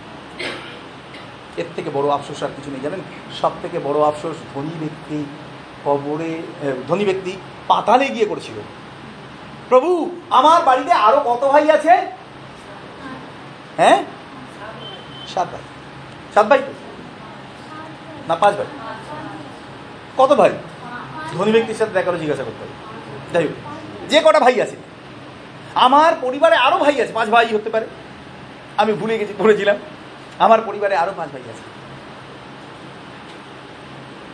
[1.60, 3.00] এর থেকে বড় আফসোস আর কিছু নেই, জানেন?
[3.40, 5.18] সব থেকে বড় আফসোস ধনী ব্যক্তি
[5.84, 6.32] কবরে
[6.88, 7.32] ধনী ব্যক্তি
[7.70, 8.58] পাতালে গিয়ে করেছিল।
[9.70, 9.90] প্রভু,
[10.30, 11.94] আমার বাড়িতে আরও কত ভাই আছে?
[13.80, 13.98] হ্যাঁ?
[15.32, 15.64] সাত ভাই।
[16.34, 16.72] সাত ভাই তো?
[18.28, 18.68] না, পাঁচ ভাই।
[20.20, 20.52] কত ভাই?
[21.34, 22.74] ধনী ব্যক্তির সাথে দেখা জিজ্ঞাসা করতে হবে।
[23.32, 23.56] যাই হোক,
[24.10, 24.76] যে কটা ভাই আছে,
[25.86, 27.86] আমার পরিবারে আরও ভাই আছে, পাঁচ ভাই হতে পারে।
[28.82, 29.76] আমি ভুলে গেছি পড়েছিলাম
[30.44, 31.64] আমার পরিবারে আরও পাঁচ ভাই আছে।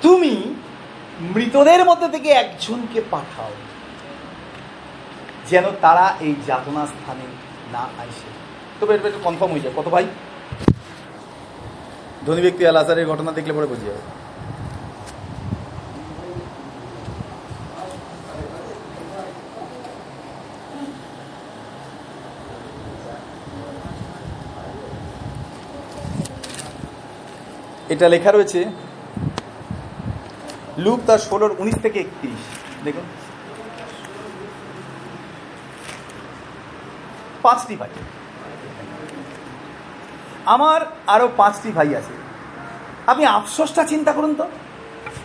[0.05, 0.33] তুমি
[1.35, 3.53] মৃতদের মধ্যে থেকে একজনকে পাঠাও,
[5.51, 7.27] যেন তারা এই যাতনা স্থানে
[7.75, 8.29] না আসে।
[8.79, 10.07] তবে এটা একটু কনফার্ম হয়ে যায়। কত ভাই?
[12.27, 14.03] ধনী ব্যক্তি আল আসারের ঘটনা দেখলে পরে বুঝে যাবে।
[27.93, 28.61] এটা লেখা রয়েছে,
[30.85, 32.43] লুক তার ষোলোর উনিশ থেকে একত্রিশ।
[32.85, 33.07] দেখুন।
[37.43, 37.93] পাঁচটি ভাই
[40.51, 42.15] আমার আরও পাঁচটি ভাই আছে।
[43.07, 44.45] আপনি আফসোসটা চিন্তা করুন তো।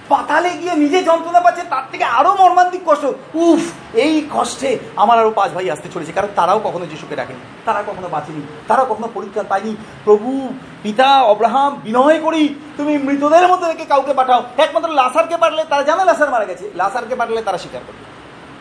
[0.10, 3.62] পাতালে গিয়ে নিজে যন্ত্রণা পাচ্ছে, তার থেকে আরও মর্মান্তিক কষ্ট। উফ,
[3.94, 8.08] এই কষ্টে আমার আরও পাঁচ ভাই আসতে চলেছে। কারণ তারাও কখনো যিশুকে ডাকেনি তারা কখনো
[8.10, 12.44] বাঁচেনি, তারা কখনো পরীক্ষা পায়নি। প্রভু, পিতা, অব্রাহাম, বিনয় করি,
[12.78, 17.16] তুমি মৃতদের মধ্যে থেকে কাউকে পাঠাও। একমাত্র লাসারকে পাঠালে তারা জানে লাসার মারা গেছে। লাসারকে
[17.16, 18.04] পাঠালে তারা স্বীকার করবে।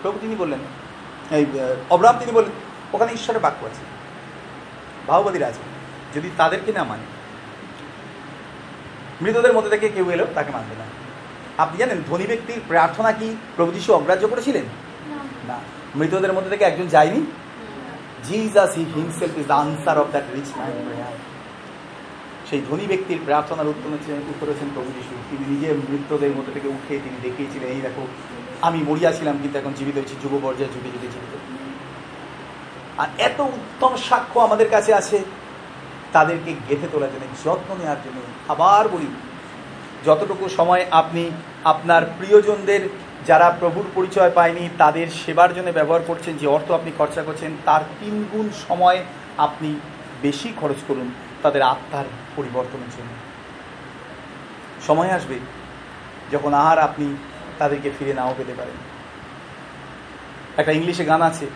[0.02, 0.58] প্রভু তিনি বললেন,
[1.30, 1.46] এই,
[1.90, 2.52] অব্রাহাম তিনি বললেন,
[2.94, 3.84] ওখানে ঈশ্বরের বাক্য আছে।
[5.06, 5.73] ভাওবাদীরা আছে
[6.14, 7.04] যদি তাদেরকে না মানে
[9.22, 10.86] মৃতদের মধ্যে থেকে কেউ এলো তাকে মানবে না।
[11.62, 14.66] আপনি জানেন ধনী ব্যক্তির প্রার্থনা কি প্রভু যিশু অগ্রাহ্য করেছিলেন?
[15.48, 15.58] না।
[15.96, 17.20] মৃতদের মধ্যে থেকে একজন যায়নি?
[18.24, 20.72] Jesus he himself is the answer of that rich man
[22.50, 23.92] সেই ধনী ব্যক্তির প্রার্থনার উত্তর
[24.48, 28.02] হচ্ছেন প্রভু যিশু। তিনি নিজে মৃতদের মধ্যে থেকে উঠে তিনি দেখিয়েছিলেন এই দেখো
[28.66, 31.34] আমি মরিয়াছিলাম কিন্তু এখন জীবিত হয়েছি যুব পর্যায়ে যুগে যুগে জীবিত।
[32.98, 35.16] আর এত উত্তম সাক্ষ্য আমাদের কাছে আছে
[36.14, 38.18] তাদেরকে গেঁথে তোলার জন্য, যত্ন নেওয়ার জন্য
[38.52, 39.08] আবার বলি।
[40.06, 41.22] যতটুকু সময় আপনি
[41.72, 42.82] আপনার প্রিয়জনদের,
[43.26, 47.82] যারা প্রভুর পরিচয় পায়নি, তাদের সেবার জন্য ব্যবহার করছেন, যে অর্থ আপনি খরচা করছেন, তার
[48.00, 48.98] তিন গুণ সময়
[49.46, 49.70] আপনি
[50.22, 51.08] বেশি খরচ করুন,
[51.42, 53.12] তাদের আত্মার পরিবর্তনের জন্য।
[54.86, 55.36] সময় আসবে
[56.32, 57.06] যখন আর আপনি
[57.58, 58.78] তাদেরকে ফিরে নাও পেতে পারেন।
[60.60, 61.46] একটা ইংলিশে গান আছে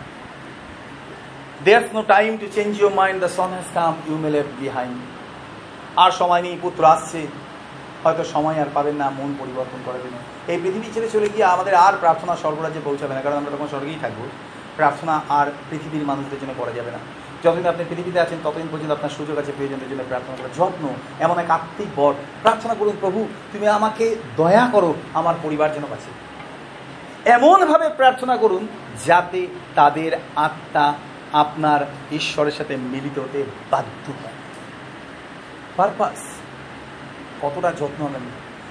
[1.65, 3.17] There's no time to change your mind.
[3.19, 3.95] The sun has come.
[4.09, 4.95] You may left behind.
[5.95, 7.27] আর সময় নেই, পুত্র আসছে।
[8.03, 10.17] হয়তো সময় আর পাবেন না, মন পরিবর্তন করার জন্য
[10.51, 13.95] এই পৃথিবী ছেড়ে চলে গিয়ে আমাদের আর প্রার্থনা স্বর্গরাজ্যে পৌঁছাবে না, কারণ আমরা তখন স্বর্গেই
[14.01, 14.29] থাকব।
[14.75, 16.97] প্রার্থনা আর পৃথিবীর মানুষদের জন্য করা যাবে না।
[17.43, 21.39] যতদিন আপনি পৃথিবীতে আছেন, ততদিন পর্যন্ত আপনার সুযোগ আছে প্রিয়জনদের জন্য প্রার্থনা করার যত্ন। এমন
[21.39, 26.29] এক আত্মিক বর। প্রার্থনা করুন, প্রভু, তুমি আমাকে দয়া করো, আমার পরিবার বাঁচে।
[27.29, 28.67] এমনভাবে প্রার্থনা করুন,
[29.05, 30.93] যাতে তাদের আত্মা
[31.33, 34.33] আপনার ঈশ্বরের সাথে মিলিত হতে বাধ্য হয়
[35.77, 36.25] পারপাস
[37.41, 38.21] কতটা যত্ন নেন?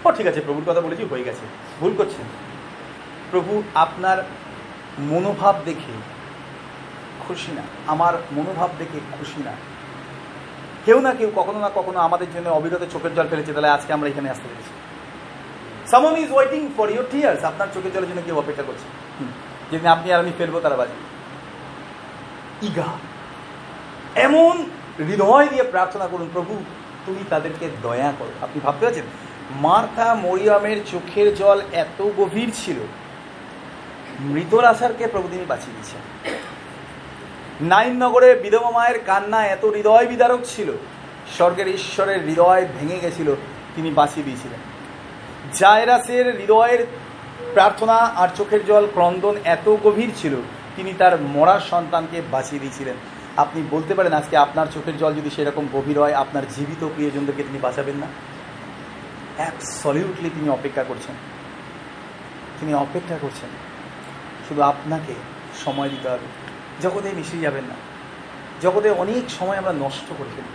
[0.05, 1.47] ও, ঠিক আছে, প্রভুর কথা বলেছি, হয়ে গেছে।
[1.81, 2.27] ভুল করছেন।
[3.31, 4.25] প্রভু আপনার
[4.99, 5.93] মনোভাব দেখে
[7.29, 9.53] খুশি না। আমার মনোভাব দেখে খুশি না।
[10.85, 14.09] কেউ না কেউ কখনো না কখনো আমাদের জন্য অবিরত চোখের জল ফেলেছে, তাহলে আজকে আমরা
[14.09, 14.71] এখানে আসতে পেরেছি।
[15.91, 18.85] Someone is waiting for your tears আপনার চোখের জলের জন্য কেউ অপেক্ষা করছে।
[19.71, 21.18] যেদিন আপনি আর আমি ফেলব, তারা বাজে
[22.63, 22.87] ইগা।
[24.15, 24.67] এমন
[24.99, 26.65] হৃদয় দিয়ে প্রার্থনা করুন, প্রভু,
[27.07, 29.05] তুমি তাদেরকে দয়া করো। আপনি ভাবতে পারছেন?
[29.51, 32.77] মার্থা মরিয়ামের চোখের জল এত গভীর ছিল
[34.21, 36.01] মৃত আসারকে প্রভু তিনি বাঁচিয়ে দিয়েছেন।
[37.67, 40.73] নাইন নগরে বিধবা মায়ের কান্না এত হৃদয় বিদারক ছিল,
[41.37, 43.35] স্বর্গের ঈশ্বরের হৃদয় ভেঙে গেছিল,
[43.77, 44.59] তিনি বাঁচিয়ে দিয়েছিলেন।
[45.53, 46.87] জায়রাসের হৃদয়ের
[47.53, 50.35] প্রার্থনা আর চোখের জল ক্রন্দন এত গভীর ছিল
[50.79, 52.95] তিনি তার মরা সন্তানকে বাঁচিয়ে দিয়েছিলেন।
[53.37, 57.59] আপনি বলতে পারেন আজকে আপনার চোখের জল যদি সেরকম গভীর হয়, আপনার জীবিত প্রিয়জনদেরকে তিনি
[57.59, 58.07] বাঁচাবেন না?
[59.37, 61.15] অ্যাবসলিউটলি তিনি অপেক্ষা করছেন।
[62.61, 63.51] তিনি অপেক্ষা করছেন।
[64.49, 65.15] শুধু আপনাকে
[65.65, 66.27] সময় দিতে হবে।
[66.81, 67.75] জগতে মিশে যাবেন না।
[68.61, 70.49] জগতে অনেক সময় আমরা নষ্ট করে ফেলি।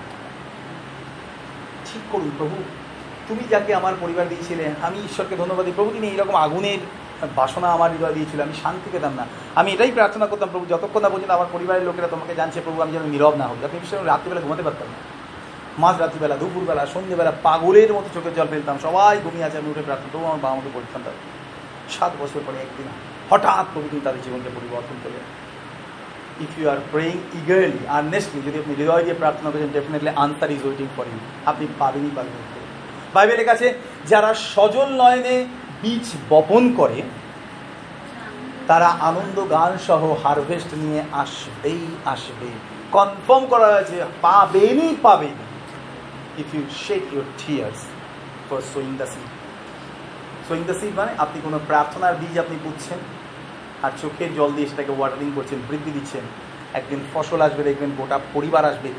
[1.86, 2.56] ঠিক করুন প্রভু।
[3.28, 6.78] তুমি যাকে আমার পরিবার দিয়েছিলে, আমি ঈশ্বরকে ধন্যবাদ দিই। প্রভু, তিনি এইরকম আগুনের
[7.36, 9.26] বাসনা আমার হৃদয় দিয়েছিল আমি শান্তি পেতাম না।
[9.60, 12.92] আমি এটাই প্রার্থনা করতাম প্রভু যতক্ষণ না পর্যন্ত আমার পরিবারের লোকেরা তোমাকে জানছে প্রভু আমি
[12.92, 15.00] যেন নীরব না হই। আপনি করুন, রাত্রিবেলা ঘুমাতে পারতাম না।
[15.84, 20.10] মাঝ রাত্রিবেলা দুপুরবেলা সন্ধ্যেবেলা পাগলের মতো চোখের জল ফেলতাম সবাই ঘুমিয়ে আছে আমি উঠে প্রার্থনা
[20.14, 21.00] তবু আমার বাবা আমাকে পরীক্ষা
[21.90, 22.88] সাত বছর পরে একদিন
[23.30, 25.26] হঠাৎ প্রভু তিনি তাদের জীবনকে পরিবর্তন করলেন।
[26.40, 30.62] If you are praying eagerly earnestly যদি আপনি হৃদয় দিয়ে প্রার্থনা করেন definitely answer is
[30.66, 32.34] waiting for you আপনি পাবেনই পাবেন
[33.14, 33.74] বাইবেলের কাছে
[34.08, 35.46] যারা সজল নয়নে
[35.84, 37.00] বীজ বপন করে,
[38.70, 42.50] তারা আনন্দ গান সহ হারভেস্ট নিয়ে আসবেই আসবে।
[42.96, 45.36] কনফার্ম করা হয়েছে পাবেনই পাবেন।
[46.42, 47.80] If you shake your tears
[48.48, 49.30] for sowing the seed
[50.48, 53.00] sowing the seed মানে আপনি কোনো প্রার্থনার বীজ আপনি পুঁতছেন,
[53.86, 56.24] আর চোখের জল দিয়ে সেটাকে ওয়াটারিং করছেন, বৃদ্ধি দিচ্ছেন।
[56.80, 58.90] একদিন ফসল আসবে, দেখবেন গোটা পরিবার আসবে।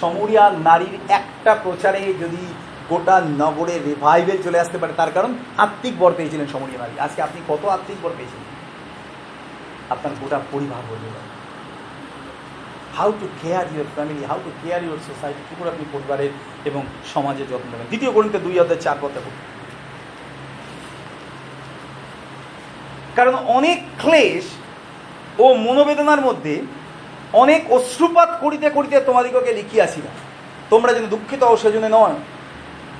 [0.00, 2.42] সমরিয়া নারীর একটা প্রচারে যদি
[2.90, 7.40] গোটা নগরে রিভাইভেল চলে আসতে পারে। তার কারণ আত্মিক বর পেয়েছিলেন সমরিয়া নারী। আজকে আপনি
[7.48, 8.48] কত আত্মিক বর পেয়েছিলেন
[9.90, 11.30] আপনার গোটা পরিবার বদলে যাবে
[12.98, 16.30] how to care your family how to care your society কী করে আপনি পরিবারের
[16.64, 16.82] এবং
[17.14, 17.88] সমাজের যত্ন নেবেন?
[17.88, 19.20] দ্বিতীয় গণিতে দুই অধ্যায় চার পথে
[23.16, 24.44] কারণ অনেক ক্লেশ
[25.38, 26.62] ও মনোবেদনার মধ্যে
[27.32, 30.14] অনেক অশ্রুপাত করিতে করিতে তোমাদিগকে লিখিয়াছিলাম।
[30.70, 32.14] তোমরা যেন দুঃখিত হও, সেজন্য নয়।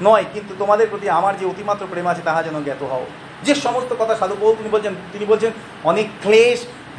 [0.07, 3.05] নয়, কিন্তু তোমাদের প্রতি আমার যে অতিমাত্র প্রেম আছে, তাহা যেন জ্ঞাত হও।
[3.47, 5.51] যে সমস্ত কথা সাধু পৌল তিনি বলছেন তিনি বলছেন,
[5.91, 6.59] অনেক ক্লেশ,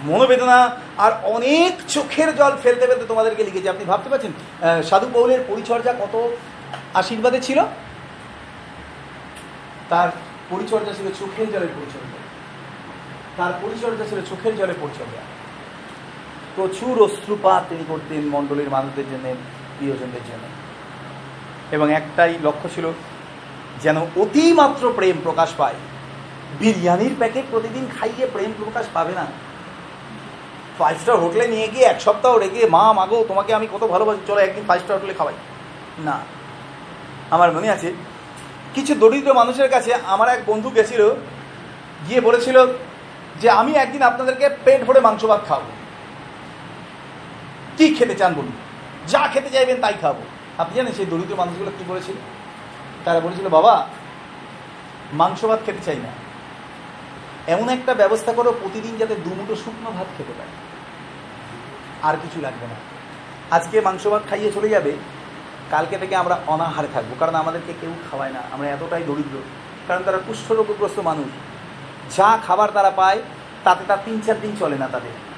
[0.09, 0.59] মনোবেদনা,
[1.05, 4.31] আর অনেক চোখের জল ফেলতে ফেলতে তোমাদেরকে লিখেছে। আপনি ভাবতে পারছেন
[4.89, 6.15] সাধু পৌলের পরিচর্যা কত
[6.99, 7.59] আশীর্বাদে ছিল?
[9.91, 10.09] তার
[10.51, 12.19] পরিচর্যা ছিল চোখের জলের পরিচর্যা।
[13.37, 15.21] তার পরিচর্যা ছিল চোখের জলের পরিচর্যা।
[16.55, 19.25] প্রচুর অশ্রুপাত তিনি করতেন মণ্ডলীর মানুষদের জন্য,
[19.77, 20.45] প্রিয়জনদের জন্য।
[21.81, 22.91] একটাই লক্ষ্য ছিল
[23.81, 25.75] যেন অতিমাত্র প্রেম প্রকাশ পায়।
[26.59, 29.25] বিরিয়ানির প্যাকেট প্রতিদিন খাইয়ে প্রেম প্রকাশ পাবে না।
[30.79, 34.39] ফাইভ স্টার হোটেলে নিয়ে গিয়ে এক সপ্তাহ রেখে মা, মাগো, তোমাকে আমি কত ভালোবাসি, চলো
[34.39, 35.35] একদিন ফাইভ স্টার হোটেলে খাওয়াই।
[35.99, 36.19] না।
[37.31, 37.93] আমার মনে আছে,
[38.73, 41.09] কিছু দরিদ্র মানুষের কাছে আমার এক বন্ধু গেছিল,
[42.07, 42.65] গিয়ে বলেছিল
[43.41, 45.61] যে, আমি একদিন আপনাদেরকে পেট ভরে মাংস ভাত খাব
[47.77, 48.51] কি খেতে চান বলুন?
[49.07, 50.15] যা খেতে চাইবেন তাই খাব
[50.57, 52.15] আপনি জানেন সেই দরিদ্র মানুষগুলো কি বলেছিল?
[53.05, 53.87] তারা বলেছিল, বাবা,
[55.13, 56.09] মাংস ভাত খেতে চাই না।
[57.47, 60.49] এমন একটা ব্যবস্থা করো, প্রতিদিন যাতে দুমুটো শুকনো ভাত খেতে পারে।
[62.01, 62.75] আর কিছু লাগবে না।
[63.55, 64.91] আজকে মাংস ভাত খাইয়ে চলে যাবে,
[65.69, 69.37] কালকে থেকে আমরা অনাহারে থাকব। কারণ আমাদেরকে কেউ খাওয়ায় না। আমরা এতটাই দরিদ্র।
[69.87, 71.27] কারণ তারা কুষ্ঠরোগগ্রস্ত মানুষ।
[72.17, 73.21] যা খাবার তারা পায়,
[73.63, 75.32] তাতে তার তিন চার দিন চলে না তাদের।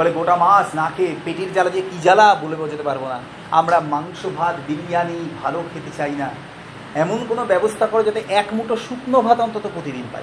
[0.00, 3.20] বলে গোটা মাছ না খেয়ে পেটের জ্বালা যে কী জ্বালা বলে বোঝাতে পারব না।
[3.50, 6.28] আমরা মাংস, ভাত, বিরিয়ানি ভালো খেতে চাই না।
[6.94, 10.22] এমন কোনো ব্যবস্থা করো যাতে এক মুঠো শুকনো ভাত অন্তত প্রতিদিন পাই।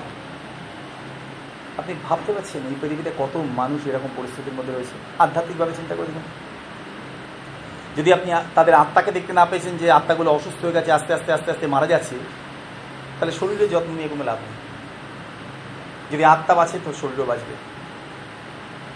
[1.77, 4.95] আপনি ভাবতে পারছেন এই পৃথিবীতে কত মানুষ এরকম পরিস্থিতির মধ্যে রয়েছে?
[5.19, 6.25] আধ্যাত্মিকভাবে চিন্তা করে দেখুন।
[7.97, 11.51] যদি আপনি তাদের আত্মাকে দেখতে না পেয়েছেন যে আত্মাগুলো অসুস্থ হয়ে গেছে, আস্তে আস্তে আস্তে
[11.51, 12.15] আস্তে মারা যাচ্ছে,
[13.19, 14.55] তাহলে শরীরের যত্ন নিয়ে কোনো লাভ নেই।
[16.11, 17.76] যদি আত্মা বাঁচে তো শরীরও বাঁচবে।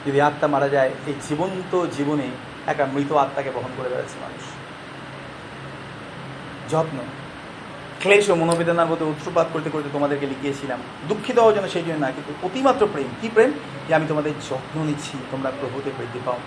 [0.07, 2.27] যদি আত্মা মারা যায়, এই জীবন্ত জীবনে
[2.67, 4.43] একটা মৃত আত্মাকে বহন করে বেড়াচ্ছে মানুষ।
[6.71, 6.97] যত্ন।
[8.01, 12.11] ক্লেশ ও মনোবেদনার মধ্যে উৎসুপাত করতে করতে তোমাদেরকে লিখিয়েছিলাম, দুঃখিত হওয়ার জন্য সেই জন্য না,
[12.11, 13.51] কিন্তু অতিমাত্র প্রেম। কি প্রেম?
[13.87, 16.39] যে আমি তোমাদের যত্ন নিচ্ছি, তোমরা প্রভুতে বৃদ্ধি পাও।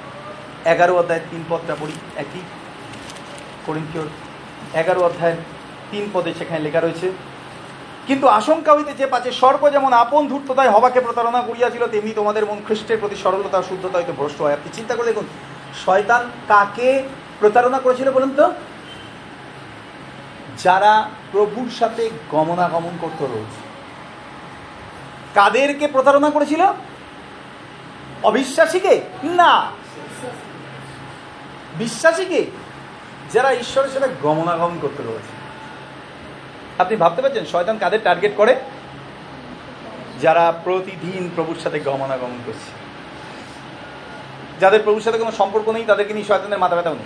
[0.65, 2.43] এগারো অধ্যায়ের তিন পদটা পড়ি, একই।
[3.67, 4.05] করিন্থীয়
[4.75, 5.37] এগারো অধ্যায়ের
[5.91, 7.13] তিন পদে সেখানে লেখা রয়েছে
[8.07, 12.99] কিন্তু আশঙ্কা হইতেছে পাচ্ছে স্বর্গ যেমন আপন ধূর্ততায় হবাকে প্রতারণা করিয়াছিল, তেমনি তোমাদের মন খ্রিস্টের
[12.99, 15.27] প্রতি সরলতা, শুদ্ধতা হইতে ভ্রষ্ট হয়। আপনি চিন্তা করে দেখুন,
[15.85, 17.03] শয়তান কাকে
[17.41, 18.53] প্রতারণা করেছিল বলুন তো?
[20.59, 23.53] যারা প্রভুর সাথে গমনাগমন করত রোজ।
[25.35, 26.67] কাদেরকে প্রতারণা করেছিল?
[28.23, 29.01] অবিশ্বাসীকে?
[29.25, 29.67] না।
[31.79, 32.45] বিশ্বাসীকে?
[33.33, 35.34] যারা ঈশ্বরের সাথে গমনাগমন করতে রয়েছে
[36.79, 37.45] আপনি ভাবতে পারছেন?
[37.45, 38.57] শয়তান কাদের টার্গেট করে?
[40.21, 42.85] যারা প্রতিদিন প্রভুর সাথে গমনাগমন করছে।
[44.61, 47.05] যাদের প্রভুর সাথে কোনো সম্পর্ক নেই, তাদেরকে নিয়ে শয়তানের মাথা ব্যথাও নেই।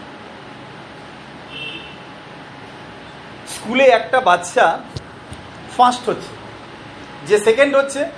[3.48, 4.78] স্কুলে একটা বাচ্চা
[5.76, 6.36] ফার্স্ট হচ্ছে।
[7.26, 8.08] যে সেকেন্ড হচ্ছে,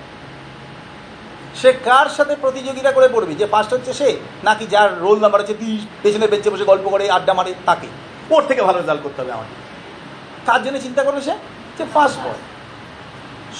[1.55, 3.35] সে কার সাথে প্রতিযোগিতা করে পড়বে?
[3.35, 4.17] যে ফার্স্ট হচ্ছে সে?
[4.45, 7.87] নাকি যার রোল নাম্বার হচ্ছে তিরিশ পেছনে বেঞ্চে বসে গল্প করে, আড্ডা মারে, তাকে?
[8.31, 9.70] ওর থেকে ভালো রেজাল্ট করতে হবে আমাকে
[10.51, 11.35] তার জন্য চিন্তা করবে সে
[11.79, 12.41] যে ফার্স্ট বয়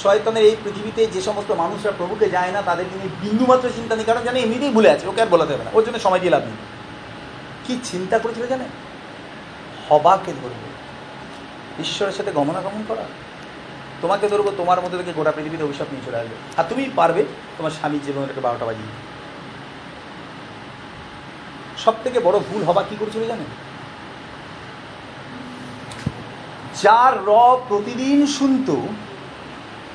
[0.03, 4.23] শয়তানের এই পৃথিবীতে যে সমস্ত মানুষরা প্রভুকে যায় না, তাদের নিয়ে বিন্দুমাত্র চিন্তা নেই, কারণ
[4.25, 6.53] জানে এমনিতেই ভুলে আছে, ওকে আর বলাতে হবে না। ওর জন্য সময় দিয়ে লাভ নেই।
[7.67, 8.65] কি চিন্তা করেছিল জানে?
[9.89, 10.69] হবাকে ধরবে।
[11.83, 13.05] ঈশ্বরের সাথে গমনাগমন করা।
[14.03, 17.23] তোমাকে ধরবো, তোমার মধ্যে থেকে গোটা পৃথিবীতে অভিশাপ নিয়ে চলে আসবে। আর তুমি পারবে
[17.57, 18.93] তোমার স্বামীর জীবনটাকে বারোটা বাজিয়ে
[21.85, 23.70] সব থেকে বড় ভুল হবা কি করেছিল জানেন
[26.75, 28.89] যার রব প্রতিদিন শুনতো,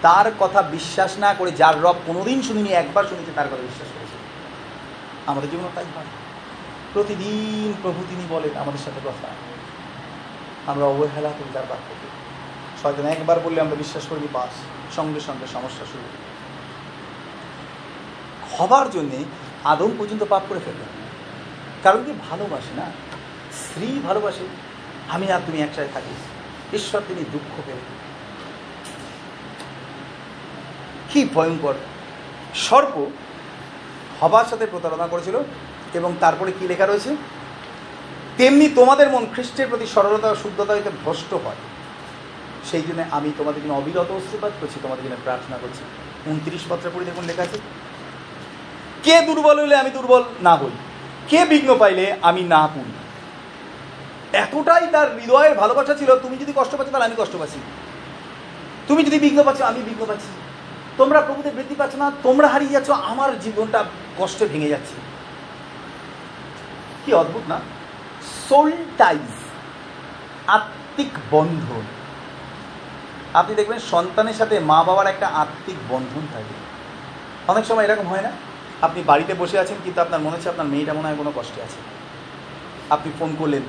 [0.02, 4.18] তার কথা বিশ্বাস না করে যার রব কোনোদিন শুনিনি, একবার শুনেছে, তার কথা বিশ্বাস করেছে।
[5.26, 6.06] আমাদের জীবনে তাই হয়।
[6.94, 9.28] প্রতিদিন প্রভু তিনি বলেন, আমাদের সাথে কথা।
[10.72, 12.08] আমরা অবহেলা করি তার বাক্যকে
[12.82, 14.50] শয়তান একবার বললে আমরা বিশ্বাস করি বাস,
[14.96, 16.04] সঙ্গে সঙ্গে সমস্যা শুরু
[18.58, 19.24] হবার জন্যে
[19.64, 20.88] আদম পর্যন্ত পাপ করে ফেললেন
[21.84, 22.14] কারণ কি?
[22.30, 22.86] ভালোবাসে না?
[23.54, 24.48] স্ত্রী ভালোবাসে।
[25.10, 26.35] আমি আর তুমি একসাথে থাকি।
[26.74, 27.88] ঈশ্বর তিনি দুঃখ পেলেন।
[31.10, 31.76] কি ভয়ঙ্কর।
[32.68, 32.96] সর্প
[34.22, 35.36] হবার সাথে প্রতারণা করেছিল
[35.94, 37.12] এবং তারপরে কি লেখা রয়েছে?
[38.38, 41.60] তেমনি তোমাদের মন খ্রিস্টের প্রতি সরলতা ও শুদ্ধতা হইতে ভ্রষ্ট হয়।
[42.72, 45.84] সেই জন্য আমি তোমাদের জন্য অবিরত অস্ত্রপাত করছি, তোমাদের জন্য প্রার্থনা করছি।
[46.32, 47.58] উনত্রিশ পত্রে পড়ে দেখুন লেখা আছে,
[49.04, 50.74] কে দুর্বল হইলে আমি দুর্বল না হই,
[51.30, 52.94] কে বিঘ্ন পাইলে আমি না পুরি
[54.34, 57.60] এতটাই তার হৃদয়ের ভালোবাসা ছিল, তুমি যদি কষ্ট পাচ্ছ তাহলে আমি কষ্ট পাচ্ছি।
[58.88, 60.30] তুমি যদি বিঘ্ন পাচ্ছ, আমি বিঘ্ন পাচ্ছি।
[60.98, 63.84] তোমরা প্রভুতে বৃদ্ধি পাচ্ছ না, তোমরা হারিয়ে যাচ্ছ, আমার জীবনটা
[64.18, 64.96] কষ্টে ভেঙে যাচ্ছে।
[67.06, 67.60] কি অদ্ভুত না?
[68.48, 69.30] সোল টাইজ
[70.48, 71.84] আত্মিক বন্ধন।
[73.34, 76.56] আপনি দেখবেন সন্তানের সাথে মা বাবার একটা আত্মিক বন্ধন থাকে।
[77.48, 78.32] অনেক সময় এরকম হয় না?
[78.82, 81.78] আপনি বাড়িতে বসে আছেন, কিন্তু আপনার মনে হচ্ছে আপনার মেয়েটা মনে হয় কোনো কষ্টে আছে।
[82.90, 83.64] আপনি ফোন করলেন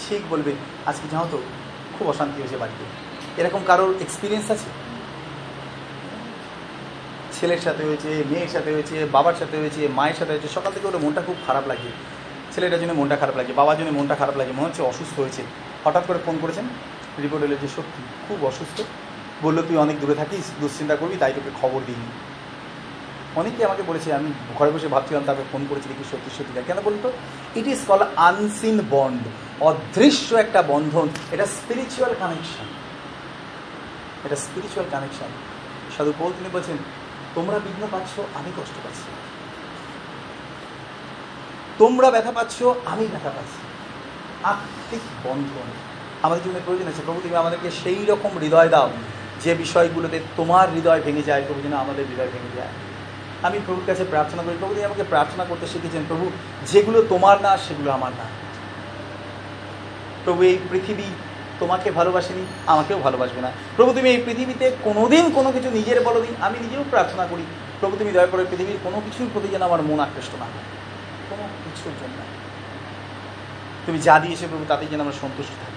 [0.00, 0.52] ঠিক বলবে,
[0.86, 1.38] আজকে জানো তো,
[1.98, 2.84] খুব অশান্তি হয়েছে বাড়িতে।
[3.40, 4.68] এরকম কারোর এক্সপিরিয়েন্স আছে?
[7.32, 10.98] ছেলের সাথে হয়েছে, মেয়ের সাথে হয়েছে, বাবার সাথে হয়েছে, মায়ের সাথে হয়েছে, সকাল থেকে ওর
[10.98, 11.90] মনটা খুব খারাপ লাগে।
[12.54, 15.42] ছেলেটার জন্য মনটা খারাপ লাগে, বাবার জন্য মনটা খারাপ লাগে, মনে হচ্ছে অসুস্থ হয়েছে।
[15.84, 16.64] হঠাৎ করে ফোন করেছেন?
[17.22, 18.82] রিপোর্ট এলো যে সত্যি, খুব অসুস্থ।
[19.42, 22.33] বলল, তুই অনেক দূরে থাকিস, দুশ্চিন্তা করবি, তাই তোকে খবর দিইনি।
[23.40, 24.28] অনেকে আমাকে বলেছে, আমি
[24.58, 27.06] ঘরে বসে ভাবছিলাম তাকে ফোন করেছি, দেখি সত্যি সত্যি কেন বলতো?
[27.60, 29.22] It is call unseen bond
[29.68, 32.66] অদৃশ্য একটা বন্ধন। এটা স্পিরিচুয়াল কানেকশন
[34.26, 35.30] এটা স্পিরিচুয়াল কানেকশন
[35.94, 36.78] সাধু পৌল তিনি বলছেন,
[37.34, 39.08] তোমরা বিঘ্ন পাচ্ছ, আমি কষ্ট পাচ্ছি।
[41.78, 42.56] তোমরা ব্যথা পাচ্ছ,
[42.92, 43.60] আমি ব্যথা পাচ্ছি।
[44.52, 45.68] আত্মিক বন্ধন।
[46.22, 48.88] আমাদের জন্য প্রয়োজন আছে, প্রভু তুমি আমাদেরকে সেই রকম হৃদয় দাও,
[49.42, 52.72] যে বিষয়গুলোতে তোমার হৃদয় ভেঙে যায়, প্রভু যেন আমাদের হৃদয় ভেঙে যায়।
[53.46, 56.30] আমি প্রভুর কাছে প্রার্থনা করি, প্রভু তিনি আমাকে প্রার্থনা করতে শিখেছেন প্রভু,
[56.72, 58.26] যেগুলো তোমার না, সেগুলো আমার না।
[60.24, 61.06] প্রভু, এই পৃথিবী
[61.60, 66.34] তোমাকে ভালোবাসেনি, আমাকেও ভালোবাসবে না। প্রভু, তুমি এই পৃথিবীতে কোনোদিন কোনো কিছু নিজের বলো দিন
[66.40, 67.44] আমি নিজেও প্রার্থনা করি।
[67.80, 70.46] প্রভু, তুমি দয়া করে পৃথিবীর কোনো কিছুর প্রতি যেন আমার মন আকৃষ্ট না
[71.30, 72.18] কোনো কিছুর জন্য।
[73.86, 75.73] তুমি যা দিয়েছে প্রভু, তাতেই যেন আমরা সন্তুষ্ট প্রভু।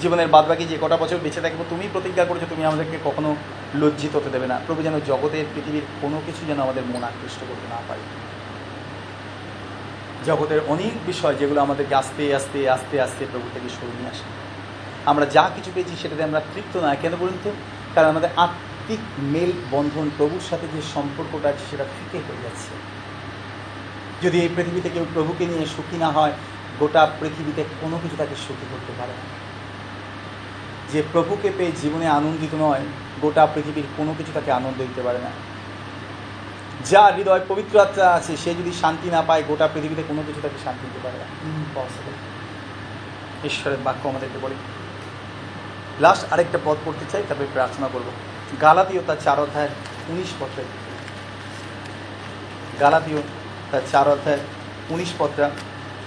[0.00, 3.36] জীবনের বাদবাকি যে কটা বছর বেঁচে থাকব তুমি প্রতিজ্ঞা করেছ, তুমি আমাদেরকে কখনো
[3.74, 7.74] লজ্জিত হতে দেবে না। প্রভু যেন জগতের পৃথিবীর কোনো কিছু যেন আমাদের মন আকৃষ্ট করতে
[7.74, 8.00] না পারে।
[10.24, 14.22] জগতের অনেক বিষয় যেগুলো আমাদেরকে আস্তে আস্তে আস্তে আস্তে প্রভু থেকে সরে নিয়ে আসে।
[15.06, 17.52] আমরা যা কিছু পেয়েছি সেটাতে আমরা তৃপ্ত না। কেন বলুন তো?
[17.94, 22.74] কারণ আমাদের আত্মিক মেল বন্ধন প্রভুর সাথে যে সম্পর্কটা আছে, সেটা ফিকে হয়ে যাচ্ছে।
[24.26, 26.32] যদি এই পৃথিবীতে কেউ প্রভুকে নিয়ে সুখী না হয়,
[26.78, 29.37] গোটা পৃথিবীতে কোনো কিছু তাকে সুখী করতে পারে না।
[30.92, 32.80] যে প্রভুকে পেয়ে জীবনে আনন্দিত নয়
[33.20, 35.30] গোটা পৃথিবীর কোনো কিছু তাকে আনন্দ দিতে পারে না।
[36.84, 40.58] যার হৃদয় পবিত্র আত্মা আছে সে যদি শান্তি না পায় গোটা পৃথিবীতে কোনো কিছু তাকে
[40.64, 41.26] শান্তি দিতে পারে না।
[43.44, 44.54] ঈশ্বরের বাক্য আমাদেরকে বলে।
[46.00, 48.08] লাস্ট আরেকটা পদ পড়তে চাই তারপরে প্রার্থনা করব।
[48.60, 49.68] গালাতীয় তার চার অধ্যায়
[50.08, 50.64] উনিশ পত্রে।
[52.80, 53.22] গালাতীয়
[53.70, 54.38] তার চার অধ্যায়
[54.90, 55.50] উনিশ পত্রা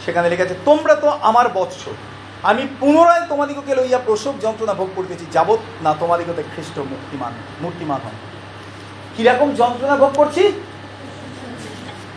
[0.06, 1.82] সেখানে লেখা আছে তোমরা তো আমার বৎস।
[2.44, 8.12] আমি পুনরায় তোমাদিগকে লইয়া প্রসব যন্ত্রণা ভোগ করিতেছি, যাবৎ না তোমাদিগতে খ্রিস্ট মুক্তিমান মূর্তিমান হন।
[9.18, 10.52] কীরকম যন্ত্রণা ভোগ করছি?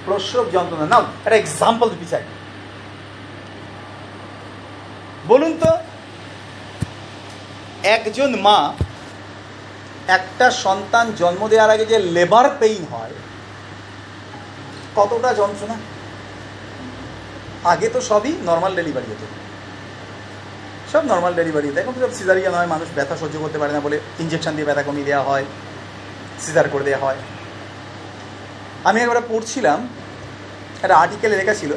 [0.04, 2.22] প্রসব যন্ত্রণা। নাও, একটা এক্সাম্পল দিতে চাই।
[5.28, 5.70] বলুন তো,
[7.82, 8.72] একজন মা
[10.08, 13.14] একটা সন্তান জন্ম দেওয়ার আগে যে লেবার পেইন হয়,
[14.96, 15.76] কতটা যন্ত্রণা?
[17.64, 19.26] আগে তো সবই নর্মাল ডেলিভারি হতো।
[20.94, 23.80] সব নর্মাল ডেলিভারি হতো এখন তো সব সিজারিয়ান হয়, মানুষ ব্যথা সহ্য করতে পারে না
[23.86, 25.44] বলে ইঞ্জেকশন দিয়ে ব্যথা কমিয়ে দেওয়া হয়
[26.44, 27.20] সিজার করে দেওয়া হয়।
[28.88, 29.78] আমি একবার পড়ছিলাম,
[30.84, 31.72] একটা আর্টিকেলে লেখা ছিল,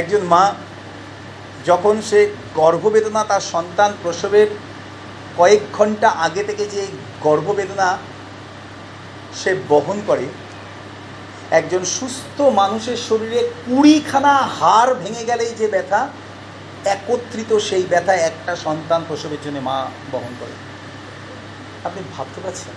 [0.00, 0.42] একজন মা
[1.68, 2.20] যখন সে
[2.60, 4.48] গর্ভবেদনা তার সন্তান প্রসবের
[5.38, 6.82] কয়েক ঘণ্টা আগে থেকে যে
[7.26, 7.88] গর্ভবেদনা
[9.40, 10.26] সে বহন করে,
[11.58, 16.00] একজন সুস্থ মানুষের শরীরে কুড়িখানা হাড় ভেঙে গেলেই যে ব্যথা
[16.84, 20.52] একত্রিত সেই ব্যথা একটা সন্তান প্রসবের জন্য মা বহন করে।
[21.84, 22.74] আপনি ভাবতে পারছেন?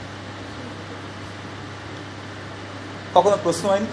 [3.13, 3.85] কখনো প্রশ্ন হয়নি?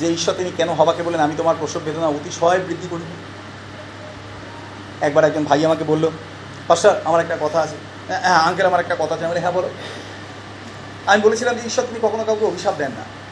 [0.00, 3.02] যে ঈশ্বর, তিনি কেন হবাকে বলেন আমি তোমার প্রসব বেদনা অতিশয় বৃদ্ধি করি
[5.00, 6.10] একবার একজন ভাই আমাকে বলল
[6.68, 7.76] পাস্টার আমার একটা কথা আছে।
[8.08, 9.70] হ্যাঁ আঙ্কেল আমার একটা কথা আছে। আমি হ্যাঁ বলো।
[11.06, 13.23] আমি বলেছিলাম যে, ঈশ্বর তিনি কখনো কাউকে অভিশাপ দেন না।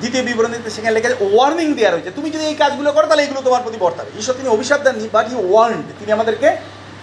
[0.00, 3.40] দ্বিতীয় বিবরণীতে সেখানে লেখা আছে ওয়ার্নিং দেওয়া রয়েছে। তুমি যদি এই কাজগুলো করো, তাহলে এগুলো
[3.42, 6.56] তোমার প্রতি বর্তাবে। ঈশ্বর তিনি অভিশাপ দেননি বাট ই ওয়ার্ন্ড তিনি আমাদেরকে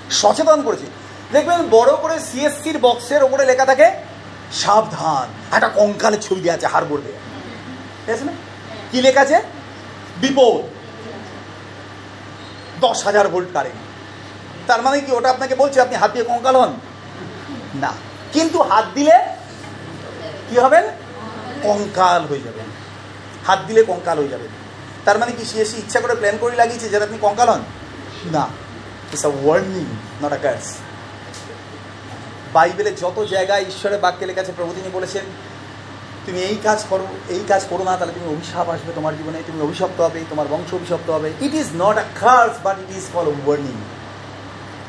[0.09, 0.85] সচেতন করেছে।
[1.31, 3.91] দেখবেন, বড় করে সিএসসির বক্সের ওপরে লেখা থাকে,
[4.53, 7.19] সাবধান। একটা কঙ্কালের ছবি দেওয়া আছে হারবোর্ড দেওয়া
[8.05, 8.31] ঠিক আছে না?
[8.91, 9.41] কি লেখা আছে?
[10.21, 10.63] বিপদ।
[12.81, 13.79] দশ হাজার ভোল্ট কারেন্ট
[14.67, 16.73] তার মানে কি, ওটা আপনাকে বলছে, আপনি হাত দিয়ে কঙ্কাল হন?
[17.75, 17.93] না।
[18.33, 19.19] কিন্তু হাত দিলে
[20.49, 20.83] কি হবেন?
[21.63, 22.70] কঙ্কাল হয়ে যাবেন
[23.47, 24.47] হাত দিলে কঙ্কাল হয়ে যাবে।
[25.05, 27.61] তার মানে কি সিএসি ইচ্ছা করে প্ল্যান করে লাগিয়েছে যাতে আপনি কঙ্কাল হন?
[28.31, 28.47] না।
[29.13, 29.85] It's a warning
[30.23, 30.75] not a curse
[32.53, 35.25] বাইবেলে যত জায়গায় ঈশ্বরের বাক্যে লেখা আছে, প্রভু তিনি বলেছেন,
[36.25, 39.61] তুমি এই কাজ করো, এই কাজ করো না, তাহলে তুমি অভিশাপ আসবে তোমার জীবনে, তুমি
[39.61, 43.27] অভিশপ্ত হবে, তোমার বংশ অভিশপ্ত হবে। It is not a curse but it is for
[43.27, 43.73] warning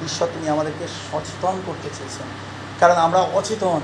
[0.04, 2.26] ঈশ্বর তিনি আমাদেরকে সচেতন করতে চেয়েছেন।
[2.80, 3.80] কারণ আমরা অচেতন।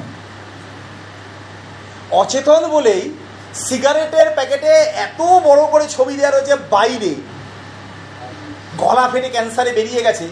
[2.10, 3.12] অচেতন বলেই
[3.54, 7.14] সিগারেটের প্যাকেটে এত বড় করে ছবি দেওয়া রয়েছে বাইরে।
[8.78, 10.28] গলা ফেটে ক্যান্সারে বেরিয়ে গেছে,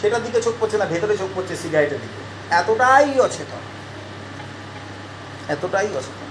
[0.00, 3.58] সেটার দিকে চোখ পড়ছে না, ভেতরে চোখ পড়ছে সিগারেটের দিকে। এতটাই অচেতন।
[5.48, 6.28] এতটাই অচেতন।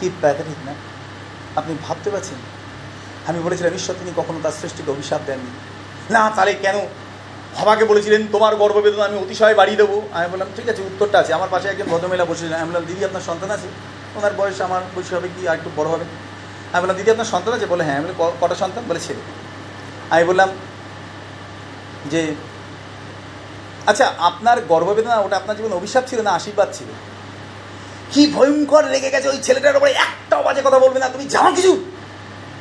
[0.00, 0.74] কি প্যাথেটিক না?
[1.56, 2.38] আপনি ভাবতে পারছেন?
[3.26, 5.50] আমি বলেছিলাম, ঈশ্বর, তিনি কখনো তার সৃষ্টিকে অভিশাপ দেননি।
[6.10, 6.88] না, তাহলে কেন?
[7.56, 11.48] হবাকে বলেছিলেন, তোমার গর্ভবেদনা আমি অতিশয় বাড়িয়ে দেবো। আমি বললাম, ঠিক আছে, উত্তরটা আছে। আমার
[11.50, 13.68] পাশে একজন ভদ্রমেলা বসেছিলেন আমি বললাম, দিদি, আপনার সন্তান আছে?
[14.18, 16.04] ওনার বয়স আমার বয়স হবে কি, আর একটু বড় হবে?
[16.72, 17.66] আমি বললাম, দিদি, আপনার সন্তান আছে?
[17.66, 18.84] বলে হ্যাঁ। আমি "ক- কটা সন্তান?
[18.88, 19.20] বলে, ছেলে।
[20.10, 20.48] আমি বললাম
[22.10, 22.34] যে
[23.86, 26.86] আচ্ছা আপনার গর্ভবেদনা, ওটা আপনার জীবনে অভিশাপ ছিল না আশীর্বাদ ছিল?
[28.12, 31.84] কি ভয়ঙ্কর লেগে গেছে ওই ছেলেটার উপরে, একটাও বাজে কথা বলবে না তুমি, যাও কিছু।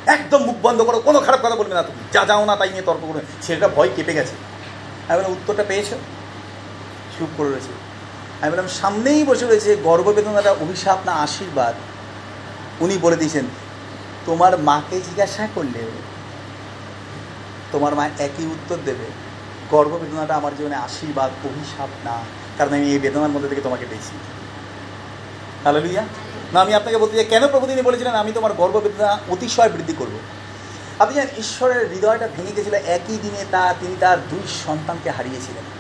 [0.06, 2.82] একদম মুখ বন্ধ করো, কোনো খারাপ কথা বলবে না তুমি। যা যাও না, তাই নিয়ে
[2.82, 4.34] তর্ক করবে ছেলেটা ভয় কেঁপে গেছে।
[5.14, 5.88] আমি উত্তরটা পেয়েছ?
[7.20, 7.87] চুপ করে রয়েছে।
[8.42, 11.76] আমি বললাম, সামনেই বসে রয়েছে গর্ভবেদনাটা অভিশাপ না আশীর্বাদ।
[12.80, 13.46] উনি বলে দিয়েছেন,
[14.26, 15.92] তোমার মাকে জিজ্ঞাসা করলে
[17.72, 19.06] তোমার মা একই উত্তর দেবে।
[19.72, 22.20] গর্ভবেদনাটা আমার জীবনে আশীর্বাদ, অভিশাপ না।
[22.58, 24.18] কারণ আমি এই বেদনার মধ্যে থেকে তোমাকে পেয়েছি।
[25.64, 26.04] হ্যালো লুইয়া
[26.54, 30.20] না, আমি আপনাকে বলতে চাই, কেন প্রভু তিনি বলেছিলেন, আমি তোমার গর্ভবেদনা অতিশয় বৃদ্ধি করব?
[31.00, 35.77] আপনি জানেন, ঈশ্বরের হৃদয়টা ভেঙে গেছিল, একই দিনে তা তিনি তার দুই সন্তানকে হারিয়েছিলেন।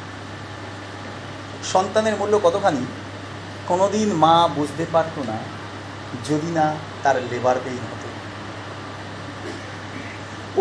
[1.74, 2.84] সন্তানের মূল্য কতখানি?
[3.70, 5.38] কোনোদিন মা বুঝতে পারতো না,
[6.30, 6.66] যদি না
[7.04, 8.08] তার লেবার পেইন হতো।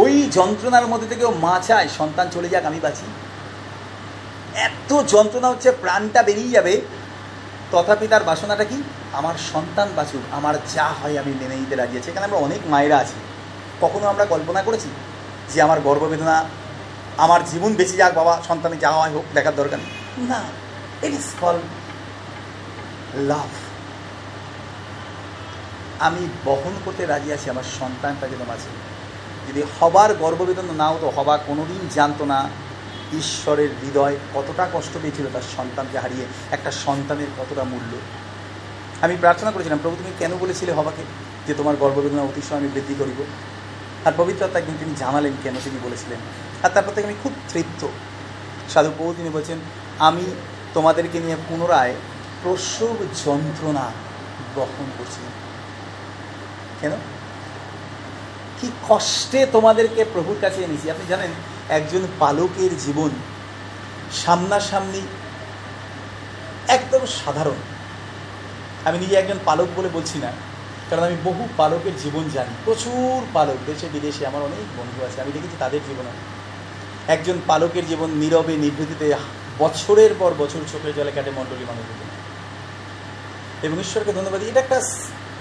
[0.03, 3.07] ওই যন্ত্রণার মধ্যে থেকেও মা চায়, সন্তান চলে যাক, আমি বাঁচি।
[4.67, 6.75] এত যন্ত্রণা হচ্ছে, প্রাণটা বেরিয়ে যাবে।
[7.73, 8.79] তথাপি তার বাসনাটা কি?
[9.19, 12.97] আমার সন্তান বাঁচুক, আমার যা হয় আমি মেনে নিতে রাজি আছি এখানে আমরা অনেক মায়েরা
[13.03, 13.19] আছি।
[13.83, 14.89] কখনো আমরা কল্পনা করেছি
[15.53, 16.37] যে আমার গর্ববেদনা,
[17.25, 19.81] আমার জীবন বেঁচে যাক, বাবা, সন্তানে যা হয় হোক, দেখার দরকার
[20.31, 20.41] না।
[21.03, 21.59] ইট ইজ কল
[23.15, 23.49] লাভ
[25.99, 28.69] আমি বহন করতে রাজি আছি, আমার সন্তানটা যেন আছে।
[29.49, 32.49] যদি হবার গর্ভবেদনা নাও তো হবা, কোনোদিন জানতো না
[33.13, 37.97] ঈশ্বরের হৃদয় কতটা কষ্ট পেয়েছিল তার সন্তানকে হারিয়ে, একটা সন্তানের কতটা মূল্য।
[39.01, 41.03] আমি প্রার্থনা করেছিলাম, প্রভু, তুমি কেন বলেছিলে হবাকে
[41.47, 43.25] যে তোমার গর্ভবেদনা অতিশয় আমি বৃদ্ধি করিব?
[44.05, 46.19] আর পবিত্রতা একদিন তিনি জানালেন কেন তিনি বলেছিলেন।
[46.63, 47.87] আর তারপর থেকে আমি খুব তৃপ্ত।
[48.73, 49.59] সাধু প্রভু তিনি বলছেন,
[49.99, 50.25] আমি
[50.77, 51.95] তোমাদেরকে নিয়ে পুনরায়
[52.43, 53.85] প্রসব যন্ত্রণা
[54.57, 55.23] বহন করছি।
[56.81, 56.93] কেন?
[58.59, 61.33] কি কষ্টে তোমাদেরকে প্রভুর কাছে এনেছি। আপনি জানেন,
[61.69, 63.13] একজন পালকের জীবন
[64.13, 65.03] সামনাসামনি
[66.69, 67.59] একদম সাধারণ।
[68.85, 70.31] আমি নিজে একজন পালক বলে বলছি না,
[70.89, 75.33] কারণ আমি বহু পালকের জীবন জানি। প্রচুর পালক, দেশে, বিদেশে আমার অনেক বন্ধু আছে। আমি
[75.37, 76.13] দেখেছি তাদের জীবনে।
[77.15, 79.07] একজন পালকের জীবন নীরবে, নিভৃতিতে
[79.59, 82.07] বছরের পর বছর চোখের জলে কাটে মণ্ডলী মানুষের
[83.63, 84.81] এবং ঈশ্বরকে ধন্যবাদ এটা একটা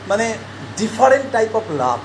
[0.07, 0.37] মানে
[0.77, 1.99] ডিফারেন্ট টাইপ অফ লাভ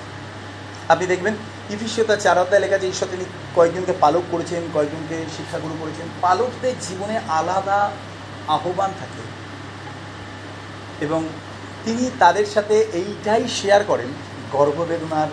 [0.91, 1.33] আপনি দেখবেন
[1.69, 7.19] ইফিসিয়তা চার অধ্যায় লেখা যে ঈশ্বর তিনি কয়েকজনকে পালক করেছেন, কয়েকজনকে শিক্ষাগুরু করেছেন। পালকদের জীবনে
[7.27, 7.91] আলাদা
[8.47, 9.21] আহ্বান থাকে।
[11.05, 11.27] এবং
[11.85, 14.07] তিনি তাদের সাথে এইটাই শেয়ার করেন,
[14.51, 15.27] গর্ভবেদনার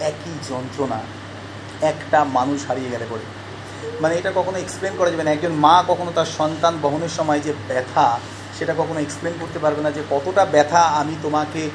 [0.00, 1.00] একই যন্ত্রণা
[1.80, 3.43] একটা মানুষ হারিয়ে গেলে পরে।
[4.00, 7.52] মানে এটা কখনো এক্সপ্লেন করা যাবে না। একজন মা কখনো তার সন্তান বহনের সময় যে
[7.68, 8.18] ব্যথা,
[8.58, 11.70] সেটা কখনো এক্সপ্লেন করতে পারবে না যে কতটা ব্যথা আমি তোমাকে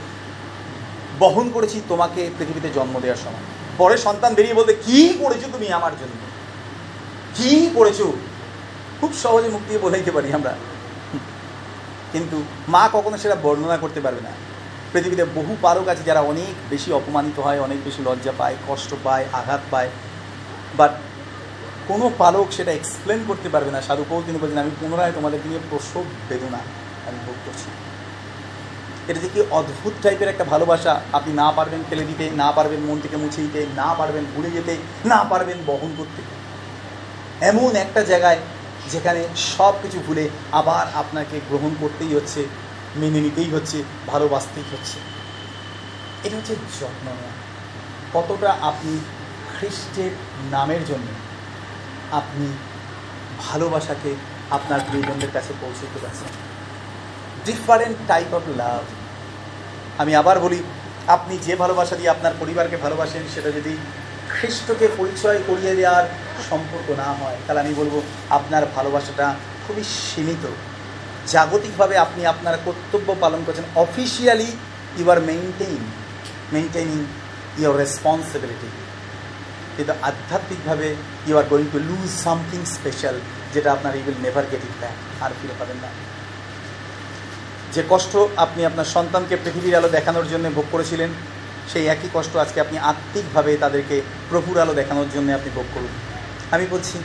[1.20, 3.46] বহন করেছি, তোমাকে পৃথিবীতে জন্ম দেওয়ার সময়।
[3.78, 6.20] পরে সন্তান বেরিয়ে বলতে কি করেছ তুমি আমার জন্য?
[7.36, 8.02] কি করেছ?
[9.02, 10.54] খুব সহজে মুখ দিয়ে বলাইতে পারি আমরা।
[12.12, 14.30] কিন্তু মা কখনো সেটা বর্ণনা করতে পারবে না।
[14.94, 19.26] পৃথিবীতে বহু পারক আছে যারা অনেক বেশি অপমানিত হয়, অনেক বেশি লজ্জা পায়, কষ্ট পায়,
[19.34, 19.90] আঘাত পায়।
[20.78, 20.92] বাট
[21.90, 25.62] কোনো পালক সেটা এক্সপ্লেন করতে পারবে না। সাধু পৌল তিনি বলছেন, আমি পুনরায় তোমাদেরকে নিয়ে
[25.70, 26.58] প্রসব বেদনা
[27.08, 27.70] আমি ভোগ করছি।
[29.08, 33.18] এটা যে অদ্ভুত টাইপের একটা ভালোবাসা। আপনি না পারবেন ফেলে দিতে, না পারবেন মন থেকে
[33.18, 36.22] মুছে দিতে, না পারবেন ভুলে যেতে, না পারবেন বহন করতে।
[37.46, 38.38] এমন একটা জায়গায়
[38.92, 42.46] যেখানে সব কিছু ভুলে আবার আপনাকে গ্রহণ করতেই হচ্ছে,
[42.96, 44.98] মেনে নিতেই হচ্ছে, ভালোবাসতেই হচ্ছে।
[46.24, 47.34] এটা হচ্ছে যত্ন নেওয়া।
[48.14, 49.00] কতটা আপনি
[49.56, 50.12] খ্রিস্টের
[50.52, 51.08] নামের জন্য
[52.12, 52.48] আপনি
[53.40, 54.16] ভালোবাসাকে
[54.52, 56.30] আপনার প্রিয়জনদের কাছে পৌঁছে দিতে পারছেন
[57.46, 58.84] ডিফারেন্ট টাইপ অফ লাভ
[59.98, 60.64] আমি আবার বলি,
[61.08, 63.78] আপনি যে ভালোবাসা দিয়ে আপনার পরিবারকে ভালোবাসেন, সেটা যদি
[64.30, 66.06] খ্রিস্টকে পরিচয় করিয়ে দেওয়ার
[66.50, 69.36] সম্পর্ক না হয়, তাহলে আমি বলব, আপনার ভালোবাসাটা
[69.68, 70.46] খুবই সীমিত।
[71.28, 74.52] জাগতিকভাবে আপনি আপনার কর্তব্য পালন করছেন। Officially
[74.98, 75.82] you are maintain
[76.54, 77.06] maintaining
[77.58, 78.70] your responsibility
[79.80, 80.96] কিন্তু আধ্যাত্মিকভাবে
[81.28, 83.20] you are going to lose something special
[83.54, 85.88] যেটা আপনার you will never get it back আর ফিরে পাবেন না।
[87.74, 91.10] যে কষ্ট আপনি আপনার সন্তানকে পৃথিবীর আলো দেখানোর জন্য ভোগ করেছিলেন,
[91.74, 95.88] সেই একই কষ্ট আজকে আপনি আত্মিকভাবে তাদেরকে প্রভুর আলো দেখানোর জন্য আপনি ভোগ করুন।
[96.52, 97.00] আমি বলছি,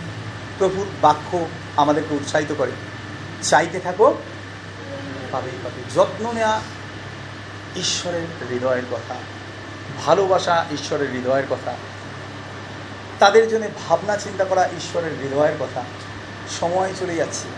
[0.58, 1.46] প্রভুর বাক্য
[1.76, 2.70] আমাদেরকে উৎসাহিত করে।
[3.42, 4.14] চাইতে থাকো,
[5.32, 6.60] পাবেই পাবে। যত্ন নেওয়া
[7.76, 9.14] ঈশ্বরের হৃদয়ের কথা।
[10.06, 11.74] ভালোবাসা ঈশ্বরের হৃদয়ের কথা।
[13.24, 15.82] তাদের জন্য ভাবনা চিন্তা করা ঈশ্বরের হৃদয়ের কথা।
[16.60, 17.48] সময় চলে যাচ্ছে।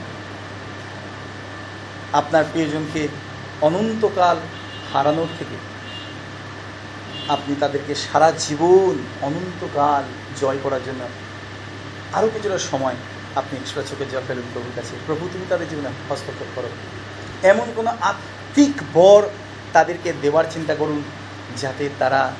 [2.12, 3.08] আপনার প্রিয়জনকে
[3.60, 4.36] অনন্তকাল
[4.92, 5.56] হারানোর থেকে
[7.28, 10.04] আপনি তাদেরকে সারা জীবন অনন্তকাল
[10.40, 11.04] জয় করার জন্য
[12.12, 12.94] আরও কিছুটা সময়
[13.34, 16.68] আপনি ঈশ্বর চোখে জল ফেলুন প্রভুর কাছে। প্রভু, তুমি তাদের জীবনে হস্তক্ষেপ করো।
[17.42, 19.22] এমন কোনো আত্মিক বর
[19.72, 21.02] তাদেরকে দেওয়ার চিন্তা করুন
[21.56, 22.32] যাতে তারা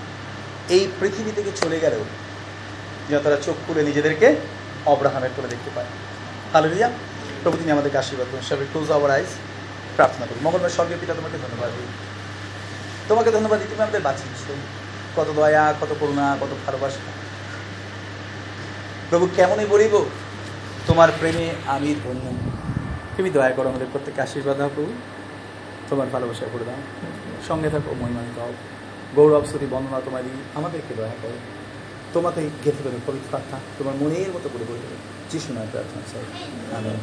[0.68, 2.04] এই পৃথিবী থেকে চলে গেলেও
[3.08, 4.36] যেন তারা চোখ খুলে নিজেদেরকে
[4.86, 5.86] অব্রাহামের করে দেখতে পায়।
[6.52, 6.90] হ্যালো রিয়া
[7.42, 9.32] প্রভু, তিনি আমাদেরকে আশীর্বাদ করুন। সবাই ক্লোজ আওয়ার আইস
[9.96, 11.86] প্রার্থনা করি মঙ্গলবার স্বর্গীয় পিতা, তোমাকে ধন্যবাদ দিই।
[13.08, 14.58] তোমাকে ধন্যবাদ দিই, তুমি আমাদের বাঁচিয়েছ
[15.16, 16.98] কত দয়া, কত করুণা, কত ভালোবাসা।
[19.10, 20.06] প্রভু, কেমনই বলিব,
[20.86, 22.32] তোমার প্রেমে আমি ধন্য।
[23.16, 24.92] তুমি দয়া করো আমাদের প্রত্যেককে আশীর্বাদ দাও প্রভু।
[25.90, 26.80] তোমার ভালোবাসা করে দাও।
[27.48, 28.52] সঙ্গে থাকো মহিমানিত
[29.16, 31.55] গৌরব, স্তুতি, বন্দনা তোমার দিই। আমাদেরকে দয়া করো।
[32.16, 34.86] তোমাকে গেঁথে দেবে, পবিত্র প্রার্থনা তোমার মনের মতো করে বলবে
[35.30, 36.24] যিশু নয় প্রার্থনা চাই
[36.78, 36.96] আমেন।